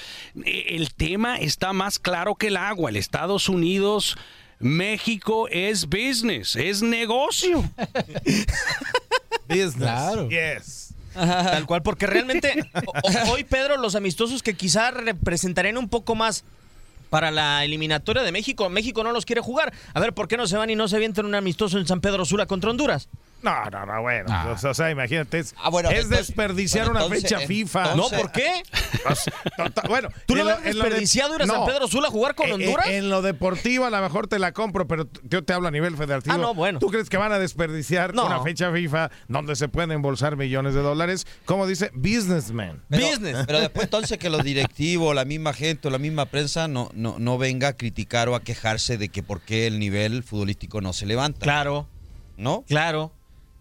Eh, 0.46 0.68
El 0.70 0.94
tema 0.94 1.36
está 1.36 1.74
más 1.74 1.98
claro 1.98 2.36
que 2.36 2.46
el 2.46 2.56
agua. 2.56 2.88
El 2.88 2.96
Estados 2.96 3.50
Unidos. 3.50 4.16
México 4.58 5.46
es 5.50 5.86
business, 5.86 6.56
es 6.56 6.80
negocio. 6.80 7.62
Business. 9.48 9.74
Claro. 9.76 10.28
Yes. 10.30 10.85
Tal 11.50 11.66
cual, 11.66 11.82
porque 11.82 12.06
realmente 12.06 12.68
o- 12.86 12.92
hoy, 13.32 13.44
Pedro, 13.44 13.76
los 13.76 13.94
amistosos 13.94 14.42
que 14.42 14.54
quizá 14.54 14.90
representarían 14.90 15.78
un 15.78 15.88
poco 15.88 16.14
más 16.14 16.44
para 17.10 17.30
la 17.30 17.64
eliminatoria 17.64 18.22
de 18.22 18.32
México, 18.32 18.68
México 18.68 19.02
no 19.04 19.12
los 19.12 19.24
quiere 19.24 19.40
jugar. 19.40 19.72
A 19.94 20.00
ver, 20.00 20.12
¿por 20.12 20.28
qué 20.28 20.36
no 20.36 20.46
se 20.46 20.56
van 20.56 20.70
y 20.70 20.76
no 20.76 20.88
se 20.88 20.96
avientan 20.96 21.24
un 21.26 21.34
amistoso 21.34 21.78
en 21.78 21.86
San 21.86 22.00
Pedro 22.00 22.24
Sula 22.24 22.46
contra 22.46 22.70
Honduras? 22.70 23.08
No, 23.46 23.70
no, 23.70 23.86
no, 23.86 24.02
bueno. 24.02 24.26
Ah. 24.28 24.56
O 24.62 24.74
sea, 24.74 24.90
imagínate, 24.90 25.38
es, 25.38 25.54
Ah, 25.56 25.70
bueno, 25.70 25.88
es 25.90 26.04
entonces- 26.04 26.26
desperdiciar 26.28 26.86
bueno, 26.86 27.06
una 27.06 27.14
entonces- 27.16 27.30
fecha 27.38 27.46
FIFA. 27.46 27.94
¿No? 27.94 28.08
¿Por 28.08 28.32
qué? 28.32 28.62
Pues, 29.04 29.24
bueno, 29.88 30.08
¿Tú 30.26 30.34
lo 30.34 30.42
en 30.42 30.48
has 30.48 30.58
en 30.58 30.64
de- 30.64 30.72
desperdiciado 30.74 31.36
ir 31.36 31.42
a 31.42 31.46
San 31.46 31.64
Pedro 31.64 31.86
Sula 31.88 32.08
a 32.08 32.10
jugar 32.10 32.34
con 32.34 32.48
Eh, 32.48 32.54
Honduras? 32.54 32.86
eh, 32.88 32.96
En, 32.98 33.08
lo 33.08 33.22
deportivo 33.22 33.84
a 33.84 33.90
lo 33.90 34.00
mejor 34.00 34.26
te 34.26 34.38
la 34.38 34.52
compro, 34.52 34.86
pero 34.88 35.06
yo 35.22 35.44
te 35.44 35.52
hablo 35.52 35.68
a 35.68 35.70
nivel 35.70 35.96
federativo. 35.96 36.34
Ah, 36.34 36.38
no, 36.38 36.54
bueno. 36.54 36.78
¿Tú 36.80 36.88
crees 36.88 37.08
que 37.08 37.16
van 37.16 37.32
a 37.32 37.38
desperdiciar 37.38 38.14
No. 38.14 38.26
una 38.26 38.42
fecha 38.42 38.72
FIFA 38.72 39.10
donde 39.28 39.54
se 39.56 39.68
pueden 39.68 39.92
embolsar 39.92 40.36
millones 40.36 40.74
de 40.74 40.80
dólares? 40.82 41.26
Como 41.44 41.66
dice 41.66 41.90
Businessman. 41.94 42.82
Pero, 42.88 43.06
Business. 43.06 43.44
pero 43.46 43.60
después 43.60 43.84
entonces 43.84 44.18
que 44.18 44.28
los 44.30 44.42
directivos, 44.42 45.14
la 45.14 45.24
misma 45.24 45.52
gente 45.52 45.88
o 45.88 45.90
la 45.90 45.98
misma 45.98 46.26
prensa 46.26 46.66
no, 46.68 46.90
no, 46.94 47.16
no 47.18 47.38
venga 47.38 47.68
a 47.68 47.72
criticar 47.74 48.28
o 48.28 48.34
a 48.34 48.40
quejarse 48.42 48.98
de 48.98 49.08
que 49.08 49.22
por 49.22 49.40
qué 49.40 49.66
el 49.66 49.78
nivel 49.78 50.22
futbolístico 50.24 50.80
no 50.80 50.92
se 50.92 51.06
levanta. 51.06 51.40
Claro, 51.40 51.86
¿No? 52.36 52.64
claro. 52.66 53.12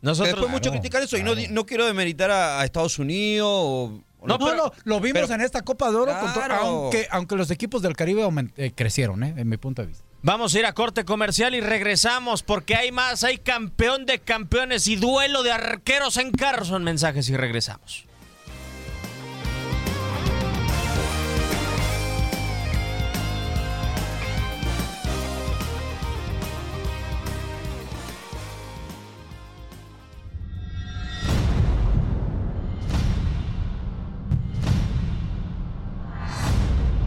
Nosotros. 0.05 0.35
después 0.35 0.51
mucho 0.51 0.71
criticar 0.71 1.01
eso 1.03 1.17
y 1.17 1.23
no, 1.23 1.33
no 1.49 1.65
quiero 1.65 1.85
demeritar 1.85 2.31
a, 2.31 2.59
a 2.61 2.65
Estados 2.65 2.97
Unidos 2.99 3.49
o... 3.51 4.01
No, 4.25 4.37
no, 4.39 4.71
lo 4.85 4.99
vimos 4.99 5.21
pero- 5.23 5.33
en 5.35 5.41
esta 5.41 5.61
Copa 5.61 5.91
de 5.91 5.97
Oro, 5.97 6.19
contra- 6.19 6.45
Claro. 6.45 6.55
aunque, 6.63 7.07
aunque 7.11 7.35
los 7.35 7.51
equipos 7.51 7.81
del 7.83 7.95
Caribe 7.95 8.27
eh, 8.57 8.71
crecieron, 8.73 9.23
eh, 9.23 9.33
en 9.37 9.47
mi 9.47 9.57
punto 9.57 9.81
de 9.83 9.89
vista. 9.89 10.03
Vamos 10.23 10.55
a 10.55 10.59
ir 10.59 10.65
a 10.65 10.73
corte 10.73 11.05
comercial 11.05 11.53
y 11.53 11.61
regresamos 11.61 12.41
porque 12.41 12.73
hay 12.75 12.91
más, 12.91 13.23
hay 13.23 13.37
campeón 13.37 14.07
de 14.07 14.17
campeones 14.17 14.87
y 14.87 14.95
duelo 14.95 15.43
de 15.43 15.51
arqueros 15.51 16.17
en 16.17 16.31
Carson. 16.31 16.83
Mensajes 16.83 17.29
y 17.29 17.37
regresamos. 17.37 18.05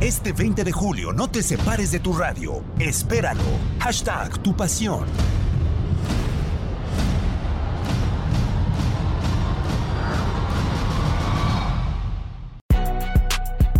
Este 0.08 0.32
20 0.32 0.64
de 0.64 0.72
julio 0.72 1.12
no 1.12 1.28
te 1.28 1.42
separes 1.42 1.90
de 1.90 2.00
tu 2.00 2.14
radio. 2.14 2.64
Espéralo. 2.78 3.42
Hashtag 3.78 4.38
tu 4.42 4.56
pasión. 4.56 5.04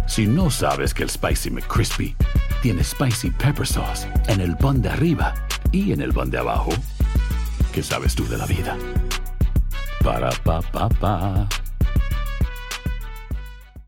Si 0.07 0.27
no 0.27 0.51
sabes 0.51 0.93
que 0.93 1.05
el 1.05 1.09
Spicy 1.09 1.49
McCrispy 1.51 2.15
tiene 2.61 2.85
Spicy 2.85 3.31
Pepper 3.31 3.67
Sauce 3.67 4.07
en 4.27 4.43
el 4.43 4.55
pan 4.59 4.83
de 4.83 4.91
arriba 4.91 5.33
y 5.73 5.93
en 5.93 6.03
el 6.03 6.13
pan 6.13 6.31
de 6.31 6.37
abajo, 6.37 6.73
¿qué 7.73 7.83
sabes 7.83 8.15
tú 8.15 8.29
de 8.29 8.37
la 8.37 8.45
vida? 8.45 8.77
Para, 10.05 10.29
pa, 10.45 10.61
pa, 10.61 10.91
pa. 10.91 11.49